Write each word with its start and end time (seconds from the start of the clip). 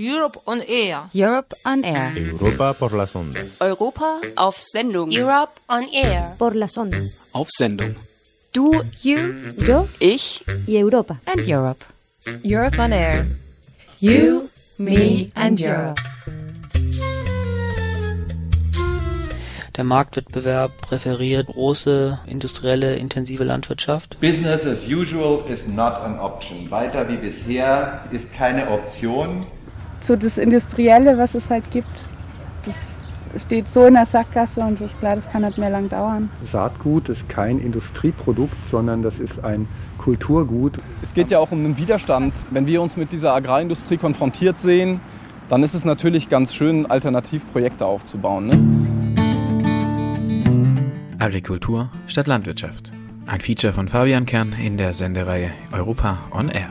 Europe 0.00 0.38
on 0.46 0.62
Air. 0.68 1.10
Europe 1.12 1.56
on 1.64 1.82
Air. 1.82 2.12
Europa 2.16 2.72
por 2.74 2.92
las 2.92 3.16
ondas. 3.16 3.60
Europa 3.60 4.20
auf 4.36 4.56
Sendung. 4.62 5.10
Europe 5.10 5.50
on 5.66 5.88
Air. 5.92 6.36
Por 6.38 6.54
las 6.54 6.78
ondas. 6.78 7.16
Auf 7.32 7.48
Sendung. 7.50 7.96
Du, 8.52 8.80
You, 9.02 9.18
yo 9.66 9.88
ich 9.98 10.44
y 10.68 10.76
Europa. 10.76 11.20
And 11.26 11.40
Europe. 11.48 11.84
Europe 12.44 12.78
on 12.78 12.92
Air. 12.92 13.26
You, 13.98 14.48
me 14.78 15.32
and 15.34 15.60
Europe. 15.60 16.00
Der 19.76 19.84
Marktwettbewerb 19.84 20.80
präferiert 20.80 21.48
große 21.48 22.20
industrielle 22.28 22.94
intensive 22.96 23.42
Landwirtschaft. 23.42 24.20
Business 24.20 24.64
as 24.64 24.86
usual 24.86 25.44
is 25.50 25.66
not 25.66 25.94
an 25.94 26.20
option. 26.20 26.70
Weiter 26.70 27.08
wie 27.08 27.16
bisher 27.16 28.04
ist 28.12 28.32
keine 28.32 28.70
Option. 28.70 29.44
So 30.00 30.16
das 30.16 30.38
Industrielle, 30.38 31.18
was 31.18 31.34
es 31.34 31.50
halt 31.50 31.70
gibt, 31.70 32.08
das 33.32 33.42
steht 33.42 33.68
so 33.68 33.84
in 33.86 33.94
der 33.94 34.06
Sackgasse 34.06 34.60
und 34.60 34.74
es 34.74 34.80
ist 34.92 34.98
klar, 34.98 35.16
das 35.16 35.28
kann 35.30 35.42
nicht 35.42 35.58
mehr 35.58 35.70
lang 35.70 35.88
dauern. 35.88 36.30
Saatgut 36.44 37.08
ist 37.08 37.28
kein 37.28 37.58
Industrieprodukt, 37.58 38.56
sondern 38.70 39.02
das 39.02 39.18
ist 39.18 39.44
ein 39.44 39.68
Kulturgut. 39.98 40.78
Es 41.02 41.14
geht 41.14 41.30
ja 41.30 41.38
auch 41.38 41.50
um 41.52 41.62
den 41.62 41.76
Widerstand. 41.76 42.32
Wenn 42.50 42.66
wir 42.66 42.80
uns 42.80 42.96
mit 42.96 43.12
dieser 43.12 43.34
Agrarindustrie 43.34 43.96
konfrontiert 43.96 44.58
sehen, 44.58 45.00
dann 45.48 45.62
ist 45.62 45.74
es 45.74 45.84
natürlich 45.84 46.28
ganz 46.28 46.54
schön, 46.54 46.86
Alternativprojekte 46.86 47.86
aufzubauen. 47.86 48.46
Ne? 48.46 48.58
Agrikultur 51.18 51.90
statt 52.06 52.26
Landwirtschaft. 52.26 52.92
Ein 53.26 53.40
Feature 53.40 53.72
von 53.72 53.88
Fabian 53.88 54.24
Kern 54.24 54.54
in 54.54 54.78
der 54.78 54.94
Sendereihe 54.94 55.50
Europa 55.72 56.18
on 56.30 56.48
Air. 56.48 56.68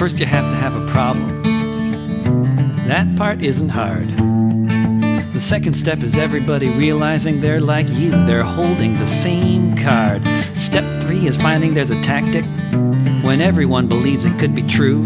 First 0.00 0.18
you 0.18 0.24
have 0.24 0.50
to 0.50 0.56
have 0.56 0.74
a 0.74 0.86
problem. 0.86 1.42
That 2.88 3.06
part 3.18 3.42
isn't 3.44 3.68
hard. 3.68 4.08
The 5.34 5.40
second 5.42 5.74
step 5.74 5.98
is 5.98 6.16
everybody 6.16 6.70
realizing 6.70 7.38
they're 7.38 7.60
like 7.60 7.86
you, 7.90 8.10
they're 8.10 8.42
holding 8.42 8.98
the 8.98 9.06
same 9.06 9.76
card. 9.76 10.26
Step 10.54 11.02
three 11.02 11.26
is 11.26 11.36
finding 11.36 11.74
there's 11.74 11.90
a 11.90 12.00
tactic 12.00 12.46
when 13.22 13.42
everyone 13.42 13.88
believes 13.88 14.24
it 14.24 14.38
could 14.38 14.54
be 14.54 14.62
true. 14.62 15.02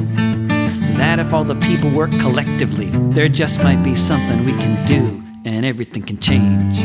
That 0.97 1.19
if 1.19 1.35
all 1.35 1.43
the 1.43 1.57
people 1.57 1.91
work 1.91 2.13
collectively, 2.21 2.91
there 3.11 3.29
just 3.29 3.65
might 3.65 3.83
be 3.83 3.97
something 3.97 4.45
we 4.45 4.53
can 4.53 4.77
do 4.87 5.21
and 5.45 5.67
everything 5.67 6.05
can 6.05 6.21
change. 6.21 6.77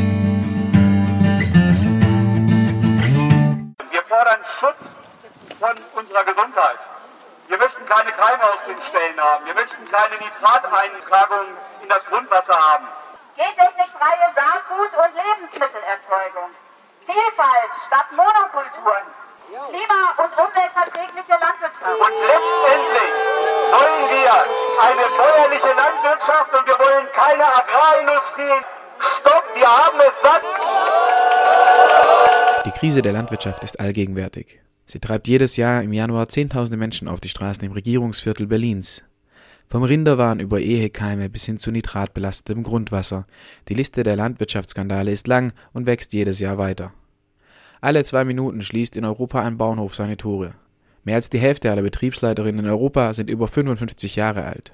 Wir 3.91 4.01
fordern 4.01 4.41
Schutz 4.59 4.95
von 5.59 5.75
unserer 5.95 6.23
Gesundheit. 6.25 6.98
Wir 7.49 7.57
möchten 7.57 7.83
keine 7.87 8.11
Keime 8.11 8.43
aus 8.53 8.63
den 8.63 8.79
Stellen 8.79 9.19
haben. 9.19 9.43
Wir 9.43 9.55
möchten 9.55 9.83
keine 9.89 10.15
Nitrateintragung 10.21 11.47
in 11.81 11.89
das 11.89 12.05
Grundwasser 12.05 12.53
haben. 12.53 12.87
Gentechnikfreie 13.35 14.29
Saatgut- 14.37 14.93
und 14.93 15.11
Lebensmittelerzeugung. 15.17 16.53
Vielfalt 17.01 17.73
statt 17.87 18.05
Monokulturen. 18.13 19.01
Klima- 19.49 20.13
und 20.21 20.31
umweltverträgliche 20.37 21.33
Landwirtschaft. 21.41 21.97
Und 21.97 22.13
letztendlich 22.21 23.13
wollen 23.73 24.05
wir 24.13 24.33
eine 24.85 25.09
bäuerliche 25.17 25.73
Landwirtschaft 25.73 26.53
und 26.53 26.67
wir 26.67 26.77
wollen 26.77 27.11
keine 27.13 27.45
Agrarindustrie. 27.45 28.61
Stopp, 28.99 29.43
wir 29.55 29.67
haben 29.67 29.99
es 30.07 30.21
satt. 30.21 30.43
Die 32.65 32.71
Krise 32.79 33.01
der 33.01 33.13
Landwirtschaft 33.13 33.63
ist 33.63 33.79
allgegenwärtig. 33.79 34.61
Sie 34.91 34.99
treibt 34.99 35.27
jedes 35.27 35.55
Jahr 35.55 35.83
im 35.83 35.93
Januar 35.93 36.29
Zehntausende 36.29 36.75
Menschen 36.75 37.07
auf 37.07 37.19
die 37.19 37.29
Straßen 37.29 37.63
im 37.63 37.73
Regierungsviertel 37.73 38.47
Berlins. 38.47 39.03
Vom 39.67 39.83
Rinderwahn 39.83 40.39
über 40.39 40.61
Ehekeime 40.61 41.29
bis 41.29 41.45
hin 41.45 41.59
zu 41.59 41.69
nitratbelastetem 41.69 42.63
Grundwasser. 42.63 43.27
Die 43.67 43.75
Liste 43.75 44.01
der 44.01 44.15
Landwirtschaftsskandale 44.15 45.11
ist 45.11 45.27
lang 45.27 45.53
und 45.73 45.85
wächst 45.85 46.11
jedes 46.13 46.39
Jahr 46.39 46.57
weiter. 46.57 46.91
Alle 47.81 48.03
zwei 48.03 48.25
Minuten 48.25 48.63
schließt 48.63 48.95
in 48.95 49.05
Europa 49.05 49.43
ein 49.43 49.59
Bauernhof 49.59 49.93
seine 49.93 50.17
Tore. 50.17 50.55
Mehr 51.03 51.17
als 51.17 51.29
die 51.29 51.37
Hälfte 51.37 51.69
aller 51.69 51.83
Betriebsleiterinnen 51.83 52.65
in 52.65 52.71
Europa 52.71 53.13
sind 53.13 53.29
über 53.29 53.47
55 53.47 54.15
Jahre 54.15 54.45
alt. 54.45 54.73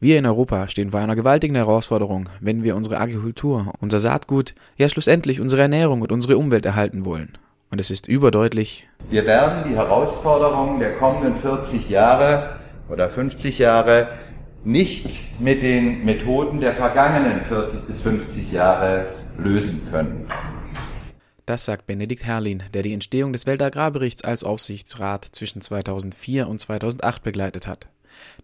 Wir 0.00 0.18
in 0.18 0.26
Europa 0.26 0.66
stehen 0.66 0.90
vor 0.90 0.98
einer 0.98 1.14
gewaltigen 1.14 1.54
Herausforderung, 1.54 2.30
wenn 2.40 2.64
wir 2.64 2.74
unsere 2.74 2.98
Agrikultur, 2.98 3.72
unser 3.78 4.00
Saatgut, 4.00 4.56
ja 4.76 4.88
schlussendlich 4.88 5.40
unsere 5.40 5.62
Ernährung 5.62 6.02
und 6.02 6.10
unsere 6.10 6.36
Umwelt 6.36 6.66
erhalten 6.66 7.04
wollen. 7.04 7.38
Und 7.70 7.80
es 7.80 7.90
ist 7.90 8.06
überdeutlich. 8.08 8.88
Wir 9.10 9.26
werden 9.26 9.70
die 9.70 9.76
Herausforderungen 9.76 10.78
der 10.78 10.96
kommenden 10.96 11.34
40 11.34 11.88
Jahre 11.88 12.60
oder 12.88 13.08
50 13.08 13.58
Jahre 13.58 14.08
nicht 14.64 15.40
mit 15.40 15.62
den 15.62 16.04
Methoden 16.04 16.60
der 16.60 16.74
vergangenen 16.74 17.40
40 17.42 17.82
bis 17.82 18.02
50 18.02 18.52
Jahre 18.52 19.06
lösen 19.38 19.86
können. 19.90 20.26
Das 21.44 21.64
sagt 21.64 21.86
Benedikt 21.86 22.24
Herrlin, 22.24 22.64
der 22.74 22.82
die 22.82 22.92
Entstehung 22.92 23.32
des 23.32 23.46
Weltagrarberichts 23.46 24.24
als 24.24 24.42
Aufsichtsrat 24.42 25.24
zwischen 25.30 25.60
2004 25.60 26.48
und 26.48 26.60
2008 26.60 27.22
begleitet 27.22 27.68
hat. 27.68 27.86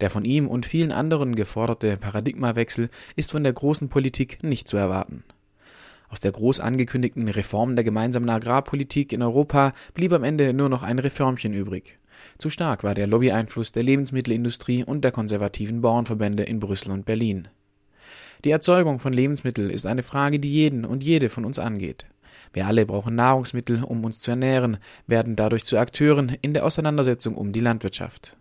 Der 0.00 0.10
von 0.10 0.24
ihm 0.24 0.46
und 0.46 0.66
vielen 0.66 0.92
anderen 0.92 1.34
geforderte 1.34 1.96
Paradigmawechsel 1.96 2.90
ist 3.16 3.32
von 3.32 3.42
der 3.42 3.52
großen 3.52 3.88
Politik 3.88 4.42
nicht 4.42 4.68
zu 4.68 4.76
erwarten. 4.76 5.24
Aus 6.12 6.20
der 6.20 6.32
groß 6.32 6.60
angekündigten 6.60 7.26
Reform 7.26 7.74
der 7.74 7.84
gemeinsamen 7.84 8.28
Agrarpolitik 8.28 9.14
in 9.14 9.22
Europa 9.22 9.72
blieb 9.94 10.12
am 10.12 10.24
Ende 10.24 10.52
nur 10.52 10.68
noch 10.68 10.82
ein 10.82 10.98
Reformchen 10.98 11.54
übrig. 11.54 11.98
Zu 12.36 12.50
stark 12.50 12.84
war 12.84 12.92
der 12.92 13.06
Lobbyeinfluss 13.06 13.72
der 13.72 13.82
Lebensmittelindustrie 13.82 14.84
und 14.84 15.04
der 15.04 15.10
konservativen 15.10 15.80
Bauernverbände 15.80 16.42
in 16.42 16.60
Brüssel 16.60 16.90
und 16.90 17.06
Berlin. 17.06 17.48
Die 18.44 18.50
Erzeugung 18.50 18.98
von 18.98 19.14
Lebensmitteln 19.14 19.70
ist 19.70 19.86
eine 19.86 20.02
Frage, 20.02 20.38
die 20.38 20.52
jeden 20.52 20.84
und 20.84 21.02
jede 21.02 21.30
von 21.30 21.46
uns 21.46 21.58
angeht. 21.58 22.04
Wir 22.52 22.66
alle 22.66 22.84
brauchen 22.84 23.14
Nahrungsmittel, 23.14 23.82
um 23.82 24.04
uns 24.04 24.20
zu 24.20 24.32
ernähren, 24.32 24.76
werden 25.06 25.34
dadurch 25.34 25.64
zu 25.64 25.78
Akteuren 25.78 26.36
in 26.42 26.52
der 26.52 26.66
Auseinandersetzung 26.66 27.36
um 27.36 27.52
die 27.52 27.60
Landwirtschaft. 27.60 28.36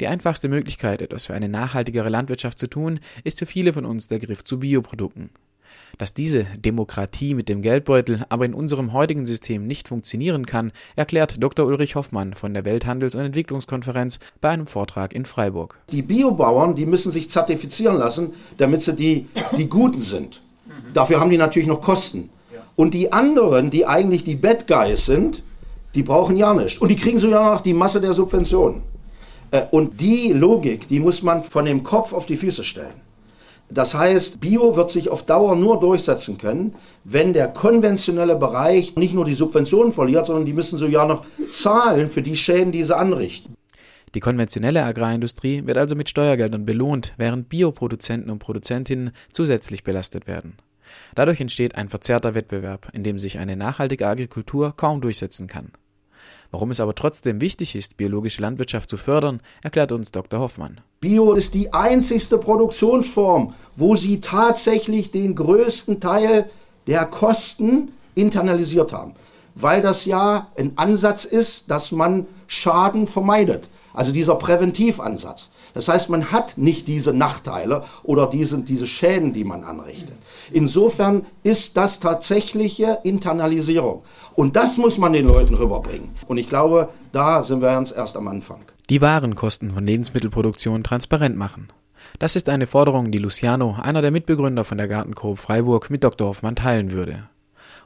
Die 0.00 0.06
einfachste 0.06 0.48
Möglichkeit, 0.48 1.02
etwas 1.02 1.26
für 1.26 1.34
eine 1.34 1.48
nachhaltigere 1.48 2.08
Landwirtschaft 2.08 2.60
zu 2.60 2.68
tun, 2.68 3.00
ist 3.24 3.40
für 3.40 3.46
viele 3.46 3.72
von 3.72 3.84
uns 3.84 4.06
der 4.06 4.20
Griff 4.20 4.44
zu 4.44 4.60
Bioprodukten. 4.60 5.30
Dass 5.98 6.14
diese 6.14 6.46
Demokratie 6.56 7.34
mit 7.34 7.48
dem 7.48 7.62
Geldbeutel 7.62 8.24
aber 8.28 8.44
in 8.44 8.54
unserem 8.54 8.92
heutigen 8.92 9.26
System 9.26 9.66
nicht 9.66 9.88
funktionieren 9.88 10.46
kann, 10.46 10.72
erklärt 10.96 11.42
Dr. 11.42 11.66
Ulrich 11.66 11.94
Hoffmann 11.94 12.34
von 12.34 12.54
der 12.54 12.64
Welthandels- 12.64 13.14
und 13.14 13.22
Entwicklungskonferenz 13.22 14.18
bei 14.40 14.50
einem 14.50 14.66
Vortrag 14.66 15.12
in 15.12 15.26
Freiburg. 15.26 15.78
Die 15.90 16.02
Biobauern, 16.02 16.74
die 16.74 16.86
müssen 16.86 17.12
sich 17.12 17.30
zertifizieren 17.30 17.98
lassen, 17.98 18.34
damit 18.58 18.82
sie 18.82 18.94
die, 18.94 19.28
die 19.56 19.68
Guten 19.68 20.02
sind. 20.02 20.40
Dafür 20.94 21.20
haben 21.20 21.30
die 21.30 21.38
natürlich 21.38 21.68
noch 21.68 21.80
Kosten. 21.80 22.30
Und 22.76 22.94
die 22.94 23.12
anderen, 23.12 23.70
die 23.70 23.86
eigentlich 23.86 24.24
die 24.24 24.34
Bad 24.34 24.66
Guys 24.66 25.06
sind, 25.06 25.42
die 25.94 26.02
brauchen 26.02 26.36
ja 26.36 26.54
nichts. 26.54 26.78
Und 26.80 26.88
die 26.88 26.96
kriegen 26.96 27.18
sogar 27.18 27.54
noch 27.54 27.60
die 27.60 27.74
Masse 27.74 28.00
der 28.00 28.14
Subventionen. 28.14 28.82
Und 29.70 30.00
die 30.00 30.32
Logik, 30.32 30.88
die 30.88 30.98
muss 30.98 31.22
man 31.22 31.42
von 31.42 31.66
dem 31.66 31.82
Kopf 31.82 32.14
auf 32.14 32.24
die 32.24 32.38
Füße 32.38 32.64
stellen. 32.64 32.94
Das 33.72 33.94
heißt, 33.94 34.40
Bio 34.40 34.76
wird 34.76 34.90
sich 34.90 35.08
auf 35.08 35.24
Dauer 35.24 35.56
nur 35.56 35.80
durchsetzen 35.80 36.36
können, 36.36 36.74
wenn 37.04 37.32
der 37.32 37.48
konventionelle 37.48 38.36
Bereich 38.36 38.96
nicht 38.96 39.14
nur 39.14 39.24
die 39.24 39.32
Subventionen 39.32 39.92
verliert, 39.92 40.26
sondern 40.26 40.44
die 40.44 40.52
müssen 40.52 40.78
sogar 40.78 41.06
noch 41.06 41.24
zahlen 41.50 42.10
für 42.10 42.20
die 42.20 42.36
Schäden, 42.36 42.70
die 42.70 42.84
sie 42.84 42.94
anrichten. 42.94 43.54
Die 44.14 44.20
konventionelle 44.20 44.84
Agrarindustrie 44.84 45.66
wird 45.66 45.78
also 45.78 45.96
mit 45.96 46.10
Steuergeldern 46.10 46.66
belohnt, 46.66 47.14
während 47.16 47.48
Bioproduzenten 47.48 48.30
und 48.30 48.40
Produzentinnen 48.40 49.12
zusätzlich 49.32 49.84
belastet 49.84 50.26
werden. 50.26 50.58
Dadurch 51.14 51.40
entsteht 51.40 51.74
ein 51.74 51.88
verzerrter 51.88 52.34
Wettbewerb, 52.34 52.88
in 52.92 53.04
dem 53.04 53.18
sich 53.18 53.38
eine 53.38 53.56
nachhaltige 53.56 54.06
Agrikultur 54.06 54.74
kaum 54.76 55.00
durchsetzen 55.00 55.46
kann. 55.46 55.72
Warum 56.52 56.70
es 56.70 56.80
aber 56.80 56.94
trotzdem 56.94 57.40
wichtig 57.40 57.74
ist, 57.74 57.96
biologische 57.96 58.42
Landwirtschaft 58.42 58.90
zu 58.90 58.98
fördern, 58.98 59.40
erklärt 59.62 59.90
uns 59.90 60.12
Dr. 60.12 60.38
Hoffmann. 60.38 60.82
Bio 61.00 61.32
ist 61.32 61.54
die 61.54 61.72
einzigste 61.72 62.36
Produktionsform, 62.36 63.54
wo 63.74 63.96
sie 63.96 64.20
tatsächlich 64.20 65.10
den 65.10 65.34
größten 65.34 65.98
Teil 65.98 66.50
der 66.86 67.06
Kosten 67.06 67.92
internalisiert 68.14 68.92
haben. 68.92 69.14
Weil 69.54 69.80
das 69.80 70.04
ja 70.04 70.48
ein 70.58 70.72
Ansatz 70.76 71.24
ist, 71.24 71.70
dass 71.70 71.90
man 71.90 72.26
Schaden 72.48 73.06
vermeidet. 73.06 73.64
Also 73.94 74.12
dieser 74.12 74.34
Präventivansatz. 74.34 75.50
Das 75.74 75.88
heißt, 75.88 76.10
man 76.10 76.30
hat 76.30 76.58
nicht 76.58 76.88
diese 76.88 77.12
Nachteile 77.12 77.84
oder 78.02 78.26
diese, 78.26 78.58
diese 78.58 78.86
Schäden, 78.86 79.32
die 79.32 79.44
man 79.44 79.64
anrichtet. 79.64 80.16
Insofern 80.52 81.26
ist 81.42 81.76
das 81.76 82.00
tatsächliche 82.00 82.98
Internalisierung. 83.04 84.02
Und 84.34 84.56
das 84.56 84.78
muss 84.78 84.98
man 84.98 85.12
den 85.12 85.26
Leuten 85.26 85.54
rüberbringen. 85.54 86.10
Und 86.26 86.38
ich 86.38 86.48
glaube, 86.48 86.88
da 87.12 87.42
sind 87.42 87.62
wir 87.62 87.76
uns 87.76 87.92
erst 87.92 88.16
am 88.16 88.28
Anfang. 88.28 88.60
Die 88.90 89.00
Warenkosten 89.00 89.72
von 89.72 89.86
Lebensmittelproduktion 89.86 90.82
transparent 90.82 91.36
machen. 91.36 91.68
Das 92.18 92.36
ist 92.36 92.48
eine 92.48 92.66
Forderung, 92.66 93.10
die 93.10 93.18
Luciano, 93.18 93.76
einer 93.80 94.02
der 94.02 94.10
Mitbegründer 94.10 94.64
von 94.64 94.78
der 94.78 94.88
Gartenkoop 94.88 95.38
Freiburg, 95.38 95.90
mit 95.90 96.04
Dr. 96.04 96.28
Hoffmann 96.28 96.56
teilen 96.56 96.90
würde. 96.92 97.28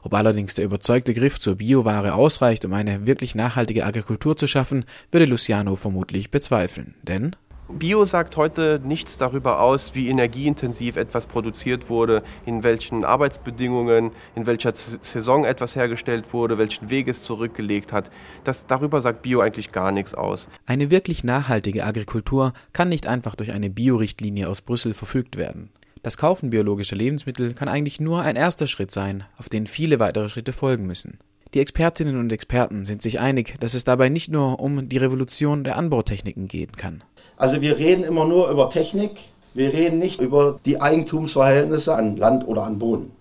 Ob 0.03 0.13
allerdings 0.13 0.55
der 0.55 0.65
überzeugte 0.65 1.13
Griff 1.13 1.39
zur 1.39 1.55
Bioware 1.55 2.13
ausreicht, 2.13 2.63
um 2.65 2.73
eine 2.73 3.05
wirklich 3.05 3.35
nachhaltige 3.35 3.85
Agrikultur 3.85 4.37
zu 4.37 4.47
schaffen, 4.47 4.85
würde 5.11 5.25
Luciano 5.25 5.75
vermutlich 5.75 6.31
bezweifeln. 6.31 6.95
Denn 7.01 7.35
Bio 7.69 8.05
sagt 8.05 8.37
heute 8.37 8.79
nichts 8.81 9.17
darüber 9.17 9.59
aus, 9.59 9.93
wie 9.93 10.07
energieintensiv 10.07 10.95
etwas 10.95 11.27
produziert 11.27 11.89
wurde, 11.89 12.23
in 12.45 12.63
welchen 12.63 13.03
Arbeitsbedingungen, 13.03 14.11
in 14.35 14.45
welcher 14.45 14.73
Saison 14.73 15.43
etwas 15.43 15.75
hergestellt 15.75 16.31
wurde, 16.31 16.57
welchen 16.57 16.89
Weg 16.89 17.09
es 17.09 17.21
zurückgelegt 17.21 17.91
hat. 17.91 18.09
Das, 18.45 18.65
darüber 18.67 19.01
sagt 19.01 19.21
Bio 19.21 19.41
eigentlich 19.41 19.73
gar 19.73 19.91
nichts 19.91 20.13
aus. 20.13 20.47
Eine 20.65 20.91
wirklich 20.91 21.25
nachhaltige 21.25 21.83
Agrikultur 21.83 22.53
kann 22.71 22.87
nicht 22.87 23.05
einfach 23.05 23.35
durch 23.35 23.51
eine 23.51 23.69
Bio-Richtlinie 23.69 24.47
aus 24.47 24.61
Brüssel 24.61 24.93
verfügt 24.93 25.35
werden. 25.35 25.69
Das 26.03 26.17
Kaufen 26.17 26.51
biologischer 26.51 26.95
Lebensmittel 26.95 27.53
kann 27.53 27.67
eigentlich 27.67 27.99
nur 27.99 28.21
ein 28.21 28.37
erster 28.37 28.67
Schritt 28.67 28.91
sein, 28.91 29.25
auf 29.37 29.49
den 29.49 29.67
viele 29.67 29.99
weitere 29.99 30.29
Schritte 30.29 30.53
folgen 30.53 30.85
müssen. 30.85 31.19
Die 31.53 31.59
Expertinnen 31.59 32.19
und 32.19 32.31
Experten 32.31 32.85
sind 32.85 33.01
sich 33.01 33.19
einig, 33.19 33.55
dass 33.59 33.73
es 33.73 33.83
dabei 33.83 34.09
nicht 34.09 34.29
nur 34.29 34.59
um 34.59 34.89
die 34.89 34.97
Revolution 34.97 35.63
der 35.63 35.77
Anbautechniken 35.77 36.47
gehen 36.47 36.73
kann. 36.73 37.03
Also 37.37 37.61
wir 37.61 37.77
reden 37.77 38.03
immer 38.03 38.25
nur 38.25 38.49
über 38.49 38.69
Technik, 38.71 39.19
wir 39.53 39.71
reden 39.71 39.99
nicht 39.99 40.19
über 40.19 40.59
die 40.65 40.81
Eigentumsverhältnisse 40.81 41.95
an 41.95 42.17
Land 42.17 42.47
oder 42.47 42.63
an 42.63 42.79
Boden. 42.79 43.11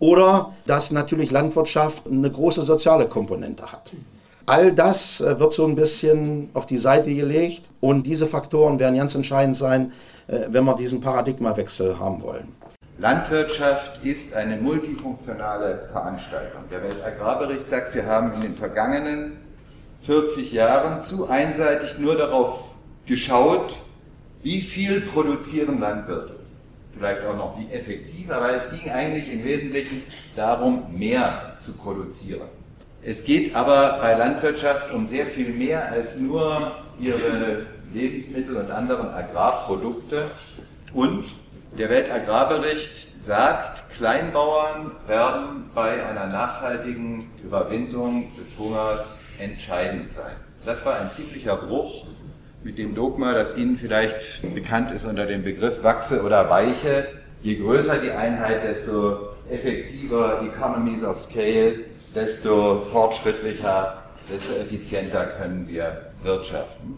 Oder 0.00 0.54
dass 0.66 0.90
natürlich 0.90 1.30
Landwirtschaft 1.30 2.06
eine 2.06 2.30
große 2.30 2.62
soziale 2.62 3.06
Komponente 3.06 3.70
hat. 3.70 3.92
All 4.46 4.72
das 4.72 5.20
äh, 5.20 5.38
wird 5.38 5.54
so 5.54 5.66
ein 5.66 5.74
bisschen 5.74 6.50
auf 6.52 6.66
die 6.66 6.76
Seite 6.76 7.14
gelegt 7.14 7.62
und 7.80 8.06
diese 8.06 8.26
Faktoren 8.26 8.78
werden 8.78 8.96
ganz 8.96 9.14
entscheidend 9.14 9.56
sein, 9.56 9.92
äh, 10.26 10.40
wenn 10.48 10.64
wir 10.64 10.76
diesen 10.76 11.00
Paradigmawechsel 11.00 11.98
haben 11.98 12.22
wollen. 12.22 12.54
Landwirtschaft 12.98 14.04
ist 14.04 14.34
eine 14.34 14.56
multifunktionale 14.56 15.88
Veranstaltung. 15.92 16.62
Der 16.70 16.82
Weltagrarbericht 16.82 17.68
sagt, 17.68 17.94
wir 17.94 18.06
haben 18.06 18.34
in 18.34 18.40
den 18.42 18.54
vergangenen 18.54 19.38
40 20.02 20.52
Jahren 20.52 21.00
zu 21.00 21.28
einseitig 21.28 21.98
nur 21.98 22.16
darauf 22.16 22.73
geschaut, 23.06 23.76
wie 24.42 24.60
viel 24.60 25.00
produzieren 25.00 25.80
Landwirte. 25.80 26.36
Vielleicht 26.96 27.24
auch 27.24 27.36
noch 27.36 27.58
wie 27.58 27.72
effektiv, 27.72 28.30
aber 28.30 28.54
es 28.54 28.70
ging 28.70 28.90
eigentlich 28.90 29.32
im 29.32 29.42
Wesentlichen 29.44 30.02
darum, 30.36 30.86
mehr 30.96 31.56
zu 31.58 31.72
produzieren. 31.72 32.48
Es 33.02 33.24
geht 33.24 33.54
aber 33.54 33.98
bei 34.00 34.14
Landwirtschaft 34.14 34.92
um 34.92 35.06
sehr 35.06 35.26
viel 35.26 35.48
mehr 35.48 35.90
als 35.90 36.18
nur 36.18 36.72
ihre 37.00 37.66
Lebensmittel 37.92 38.56
und 38.56 38.70
anderen 38.70 39.08
Agrarprodukte 39.08 40.30
und 40.92 41.24
der 41.76 41.90
Weltagrarbericht 41.90 43.22
sagt, 43.22 43.90
Kleinbauern 43.96 44.92
werden 45.06 45.68
bei 45.74 46.04
einer 46.06 46.26
nachhaltigen 46.26 47.26
Überwindung 47.42 48.30
des 48.38 48.56
Hungers 48.58 49.22
entscheidend 49.38 50.10
sein. 50.10 50.36
Das 50.64 50.86
war 50.86 51.00
ein 51.00 51.10
ziemlicher 51.10 51.56
Bruch 51.56 52.06
mit 52.64 52.78
dem 52.78 52.94
Dogma, 52.94 53.34
das 53.34 53.56
Ihnen 53.56 53.76
vielleicht 53.76 54.42
bekannt 54.54 54.90
ist 54.92 55.04
unter 55.04 55.26
dem 55.26 55.42
Begriff 55.42 55.82
Wachse 55.82 56.22
oder 56.22 56.48
Weiche. 56.48 57.06
Je 57.42 57.56
größer 57.56 57.98
die 57.98 58.10
Einheit, 58.10 58.64
desto 58.64 59.28
effektiver 59.50 60.42
Economies 60.42 61.04
of 61.04 61.18
Scale, 61.18 61.80
desto 62.14 62.80
fortschrittlicher, 62.90 64.02
desto 64.32 64.54
effizienter 64.54 65.26
können 65.38 65.68
wir 65.68 66.10
wirtschaften. 66.22 66.96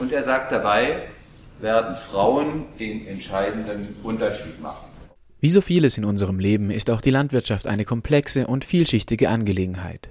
Und 0.00 0.12
er 0.12 0.22
sagt 0.22 0.52
dabei, 0.52 1.08
werden 1.60 1.96
Frauen 1.96 2.64
den 2.78 3.06
entscheidenden 3.06 3.86
Unterschied 4.02 4.60
machen. 4.62 4.88
Wie 5.40 5.50
so 5.50 5.60
vieles 5.60 5.98
in 5.98 6.04
unserem 6.04 6.38
Leben 6.38 6.70
ist 6.70 6.90
auch 6.90 7.00
die 7.00 7.10
Landwirtschaft 7.10 7.66
eine 7.66 7.84
komplexe 7.84 8.46
und 8.46 8.64
vielschichtige 8.64 9.28
Angelegenheit. 9.28 10.08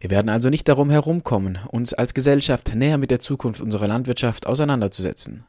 Wir 0.00 0.08
werden 0.08 0.30
also 0.30 0.48
nicht 0.48 0.66
darum 0.66 0.88
herumkommen, 0.88 1.58
uns 1.68 1.92
als 1.92 2.14
Gesellschaft 2.14 2.74
näher 2.74 2.96
mit 2.96 3.10
der 3.10 3.20
Zukunft 3.20 3.60
unserer 3.60 3.86
Landwirtschaft 3.86 4.46
auseinanderzusetzen. 4.46 5.44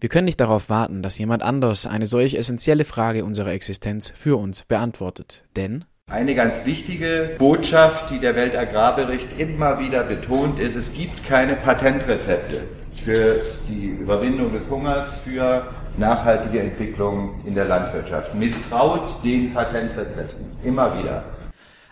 Wir 0.00 0.08
können 0.08 0.24
nicht 0.24 0.40
darauf 0.40 0.68
warten, 0.68 1.02
dass 1.02 1.18
jemand 1.18 1.44
anders 1.44 1.86
eine 1.86 2.08
solch 2.08 2.34
essentielle 2.34 2.84
Frage 2.84 3.24
unserer 3.24 3.52
Existenz 3.52 4.12
für 4.14 4.38
uns 4.38 4.64
beantwortet, 4.64 5.44
denn 5.54 5.84
eine 6.08 6.34
ganz 6.34 6.64
wichtige 6.66 7.36
Botschaft, 7.38 8.10
die 8.10 8.20
der 8.20 8.36
Weltagrarbericht 8.36 9.26
immer 9.38 9.80
wieder 9.80 10.04
betont, 10.04 10.60
ist, 10.60 10.76
es 10.76 10.92
gibt 10.92 11.24
keine 11.24 11.54
Patentrezepte 11.54 12.62
für 13.04 13.40
die 13.68 13.86
Überwindung 13.88 14.52
des 14.52 14.70
Hungers, 14.70 15.16
für 15.18 15.66
nachhaltige 15.96 16.60
Entwicklung 16.60 17.40
in 17.44 17.54
der 17.54 17.64
Landwirtschaft. 17.66 18.34
Misstraut 18.34 19.24
den 19.24 19.52
Patentrezepten 19.54 20.46
immer 20.62 20.96
wieder. 20.98 21.24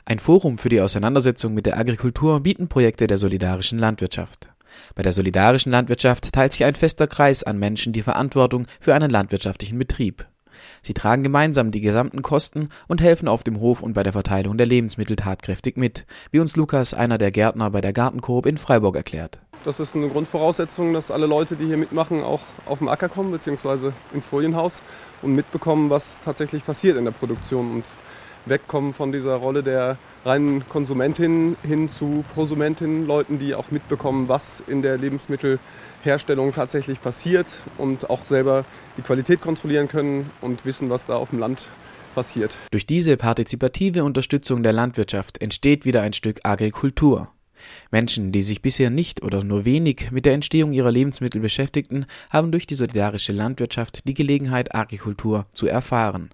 Ein 0.06 0.18
Forum 0.18 0.58
für 0.58 0.68
die 0.68 0.82
Auseinandersetzung 0.82 1.54
mit 1.54 1.64
der 1.64 1.78
Agrikultur 1.78 2.40
bieten 2.40 2.68
Projekte 2.68 3.06
der 3.06 3.16
solidarischen 3.16 3.78
Landwirtschaft. 3.78 4.50
Bei 4.94 5.02
der 5.02 5.12
solidarischen 5.12 5.72
Landwirtschaft 5.72 6.30
teilt 6.30 6.52
sich 6.52 6.64
ein 6.66 6.74
fester 6.74 7.06
Kreis 7.06 7.42
an 7.42 7.58
Menschen 7.58 7.94
die 7.94 8.02
Verantwortung 8.02 8.66
für 8.80 8.94
einen 8.94 9.08
landwirtschaftlichen 9.08 9.78
Betrieb. 9.78 10.26
Sie 10.82 10.92
tragen 10.92 11.22
gemeinsam 11.22 11.70
die 11.70 11.80
gesamten 11.80 12.20
Kosten 12.20 12.68
und 12.86 13.00
helfen 13.00 13.28
auf 13.28 13.44
dem 13.44 13.60
Hof 13.60 13.82
und 13.82 13.94
bei 13.94 14.02
der 14.02 14.12
Verteilung 14.12 14.58
der 14.58 14.66
Lebensmittel 14.66 15.16
tatkräftig 15.16 15.78
mit, 15.78 16.04
wie 16.30 16.40
uns 16.40 16.54
Lukas, 16.54 16.92
einer 16.92 17.16
der 17.16 17.30
Gärtner 17.30 17.70
bei 17.70 17.80
der 17.80 17.94
Gartenkoop 17.94 18.44
in 18.44 18.58
Freiburg 18.58 18.96
erklärt. 18.96 19.40
Das 19.64 19.80
ist 19.80 19.96
eine 19.96 20.10
Grundvoraussetzung, 20.10 20.92
dass 20.92 21.10
alle 21.10 21.24
Leute, 21.24 21.56
die 21.56 21.64
hier 21.64 21.78
mitmachen, 21.78 22.22
auch 22.22 22.42
auf 22.66 22.80
den 22.80 22.90
Acker 22.90 23.08
kommen 23.08 23.32
bzw. 23.32 23.92
ins 24.12 24.26
Folienhaus 24.26 24.82
und 25.22 25.34
mitbekommen, 25.34 25.88
was 25.88 26.20
tatsächlich 26.22 26.66
passiert 26.66 26.98
in 26.98 27.06
der 27.06 27.12
Produktion 27.12 27.76
und 27.76 27.84
wegkommen 28.46 28.92
von 28.92 29.12
dieser 29.12 29.36
Rolle 29.36 29.62
der 29.62 29.98
reinen 30.24 30.68
Konsumentin 30.68 31.56
hin 31.62 31.88
zu 31.88 32.24
Prosumentin, 32.34 33.06
Leuten, 33.06 33.38
die 33.38 33.54
auch 33.54 33.70
mitbekommen, 33.70 34.28
was 34.28 34.62
in 34.66 34.82
der 34.82 34.96
Lebensmittelherstellung 34.96 36.52
tatsächlich 36.52 37.00
passiert 37.00 37.46
und 37.78 38.10
auch 38.10 38.24
selber 38.24 38.64
die 38.96 39.02
Qualität 39.02 39.40
kontrollieren 39.40 39.88
können 39.88 40.30
und 40.40 40.64
wissen, 40.64 40.90
was 40.90 41.06
da 41.06 41.16
auf 41.16 41.30
dem 41.30 41.38
Land 41.38 41.68
passiert. 42.14 42.56
Durch 42.70 42.86
diese 42.86 43.16
partizipative 43.16 44.04
Unterstützung 44.04 44.62
der 44.62 44.72
Landwirtschaft 44.72 45.40
entsteht 45.40 45.84
wieder 45.84 46.02
ein 46.02 46.12
Stück 46.12 46.40
Agrikultur. 46.44 47.28
Menschen, 47.90 48.30
die 48.32 48.42
sich 48.42 48.62
bisher 48.62 48.90
nicht 48.90 49.22
oder 49.22 49.42
nur 49.42 49.64
wenig 49.64 50.10
mit 50.10 50.26
der 50.26 50.34
Entstehung 50.34 50.72
ihrer 50.72 50.92
Lebensmittel 50.92 51.40
beschäftigten, 51.40 52.06
haben 52.30 52.52
durch 52.52 52.66
die 52.66 52.74
solidarische 52.74 53.32
Landwirtschaft 53.32 54.06
die 54.06 54.14
Gelegenheit, 54.14 54.74
Agrikultur 54.74 55.46
zu 55.52 55.66
erfahren. 55.66 56.30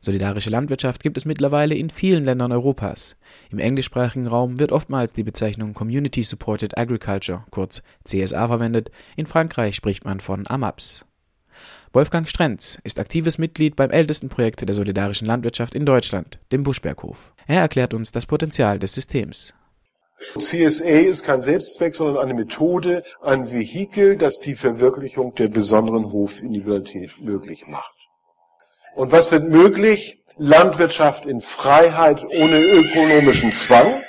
Solidarische 0.00 0.50
Landwirtschaft 0.50 1.02
gibt 1.02 1.16
es 1.16 1.24
mittlerweile 1.24 1.74
in 1.74 1.90
vielen 1.90 2.24
Ländern 2.24 2.52
Europas. 2.52 3.16
Im 3.50 3.58
englischsprachigen 3.58 4.26
Raum 4.26 4.58
wird 4.58 4.72
oftmals 4.72 5.12
die 5.12 5.24
Bezeichnung 5.24 5.74
Community 5.74 6.22
Supported 6.22 6.78
Agriculture, 6.78 7.44
kurz 7.50 7.82
CSA, 8.04 8.46
verwendet. 8.48 8.90
In 9.16 9.26
Frankreich 9.26 9.74
spricht 9.74 10.04
man 10.04 10.20
von 10.20 10.46
AMAPS. 10.48 11.04
Wolfgang 11.92 12.28
Strenz 12.28 12.78
ist 12.84 13.00
aktives 13.00 13.38
Mitglied 13.38 13.74
beim 13.74 13.90
ältesten 13.90 14.28
Projekt 14.28 14.66
der 14.66 14.74
solidarischen 14.74 15.26
Landwirtschaft 15.26 15.74
in 15.74 15.86
Deutschland, 15.86 16.38
dem 16.52 16.62
Buschberghof. 16.62 17.32
Er 17.46 17.60
erklärt 17.60 17.94
uns 17.94 18.12
das 18.12 18.26
Potenzial 18.26 18.78
des 18.78 18.94
Systems. 18.94 19.54
CSA 20.36 20.84
ist 20.84 21.24
kein 21.24 21.42
Selbstzweck, 21.42 21.94
sondern 21.94 22.22
eine 22.22 22.34
Methode, 22.34 23.04
ein 23.22 23.50
Vehikel, 23.50 24.16
das 24.16 24.40
die 24.40 24.54
Verwirklichung 24.54 25.34
der 25.36 25.48
besonderen 25.48 26.12
Hofindividualität 26.12 27.12
möglich 27.20 27.66
macht. 27.68 27.94
Und 28.98 29.12
was 29.12 29.30
wird 29.30 29.48
möglich? 29.48 30.24
Landwirtschaft 30.38 31.24
in 31.24 31.40
Freiheit 31.40 32.24
ohne 32.24 32.60
ökonomischen 32.60 33.52
Zwang, 33.52 34.02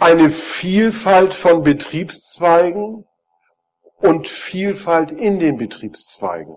eine 0.00 0.30
Vielfalt 0.30 1.32
von 1.32 1.62
Betriebszweigen 1.62 3.04
und 3.98 4.26
Vielfalt 4.26 5.12
in 5.12 5.38
den 5.38 5.58
Betriebszweigen. 5.58 6.56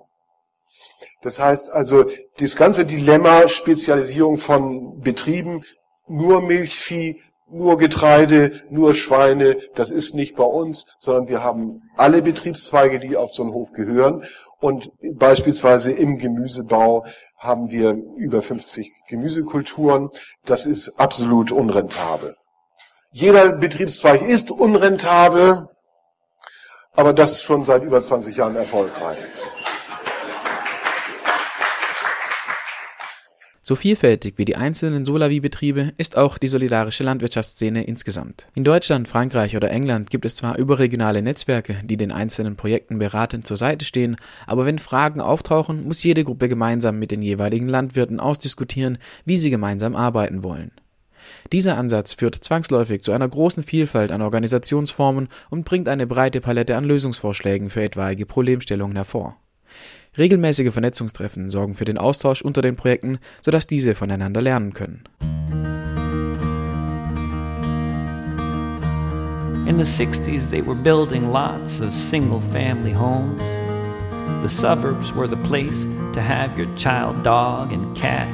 Das 1.21 1.37
heißt 1.37 1.69
also, 1.69 2.09
das 2.39 2.55
ganze 2.55 2.85
Dilemma 2.85 3.47
Spezialisierung 3.47 4.39
von 4.39 4.99
Betrieben, 5.01 5.63
nur 6.07 6.41
Milchvieh, 6.41 7.21
nur 7.49 7.77
Getreide, 7.77 8.61
nur 8.69 8.93
Schweine, 8.93 9.57
das 9.75 9.91
ist 9.91 10.15
nicht 10.15 10.35
bei 10.35 10.43
uns, 10.43 10.87
sondern 10.99 11.27
wir 11.27 11.43
haben 11.43 11.81
alle 11.95 12.21
Betriebszweige, 12.21 12.99
die 12.99 13.15
auf 13.15 13.33
so 13.33 13.43
einen 13.43 13.53
Hof 13.53 13.71
gehören. 13.73 14.23
Und 14.59 14.91
beispielsweise 15.13 15.91
im 15.91 16.17
Gemüsebau 16.17 17.05
haben 17.37 17.69
wir 17.69 17.91
über 18.17 18.41
50 18.41 18.91
Gemüsekulturen. 19.07 20.09
Das 20.45 20.65
ist 20.65 20.99
absolut 20.99 21.51
unrentabel. 21.51 22.35
Jeder 23.11 23.49
Betriebszweig 23.49 24.21
ist 24.21 24.51
unrentabel, 24.51 25.69
aber 26.93 27.13
das 27.13 27.33
ist 27.33 27.43
schon 27.43 27.63
seit 27.63 27.83
über 27.83 28.01
20 28.01 28.35
Jahren 28.35 28.55
erfolgreich. 28.55 29.19
So 33.67 33.75
vielfältig 33.75 34.35
wie 34.37 34.45
die 34.45 34.55
einzelnen 34.55 35.03
Solavi-Betriebe 35.03 35.91
ist 35.97 36.15
auch 36.15 36.37
die 36.37 36.47
solidarische 36.47 37.03
Landwirtschaftsszene 37.03 37.83
insgesamt. 37.83 38.47
In 38.55 38.63
Deutschland, 38.63 39.09
Frankreich 39.09 39.57
oder 39.57 39.69
England 39.71 40.09
gibt 40.09 40.23
es 40.23 40.37
zwar 40.37 40.57
überregionale 40.57 41.21
Netzwerke, 41.21 41.75
die 41.83 41.97
den 41.97 42.13
einzelnen 42.13 42.55
Projekten 42.55 42.97
beratend 42.97 43.45
zur 43.45 43.57
Seite 43.57 43.83
stehen, 43.83 44.15
aber 44.45 44.65
wenn 44.65 44.79
Fragen 44.79 45.19
auftauchen, 45.19 45.85
muss 45.85 46.01
jede 46.01 46.23
Gruppe 46.23 46.47
gemeinsam 46.47 46.97
mit 46.97 47.11
den 47.11 47.21
jeweiligen 47.21 47.67
Landwirten 47.67 48.21
ausdiskutieren, 48.21 48.99
wie 49.25 49.35
sie 49.35 49.49
gemeinsam 49.49 49.97
arbeiten 49.97 50.43
wollen. 50.43 50.71
Dieser 51.51 51.77
Ansatz 51.77 52.13
führt 52.13 52.41
zwangsläufig 52.41 53.01
zu 53.01 53.11
einer 53.11 53.27
großen 53.27 53.63
Vielfalt 53.63 54.13
an 54.13 54.21
Organisationsformen 54.21 55.27
und 55.49 55.65
bringt 55.65 55.89
eine 55.89 56.07
breite 56.07 56.39
Palette 56.39 56.77
an 56.77 56.85
Lösungsvorschlägen 56.85 57.69
für 57.69 57.83
etwaige 57.83 58.25
Problemstellungen 58.25 58.95
hervor. 58.95 59.35
Regelmäßige 60.17 60.71
Vernetzungstreffen 60.71 61.49
sorgen 61.49 61.75
für 61.75 61.85
den 61.85 61.99
Austausch 61.99 62.41
unter 62.41 62.63
den 62.63 62.75
Projekten, 62.75 63.19
sodass 63.41 63.67
diese 63.67 63.93
voneinander 63.93 64.41
lernen 64.41 64.73
können. 64.73 65.03
In 69.67 69.77
the 69.77 69.83
60s, 69.83 70.49
they 70.49 70.65
were 70.65 70.75
building 70.75 71.29
lots 71.31 71.81
of 71.81 71.91
single 71.91 72.39
family 72.39 72.93
homes. 72.93 73.45
The 74.41 74.47
suburbs 74.47 75.13
were 75.13 75.27
the 75.27 75.35
place 75.47 75.85
to 76.13 76.21
have 76.21 76.57
your 76.57 76.73
child 76.77 77.23
dog 77.23 77.71
and 77.73 77.95
cat. 77.95 78.27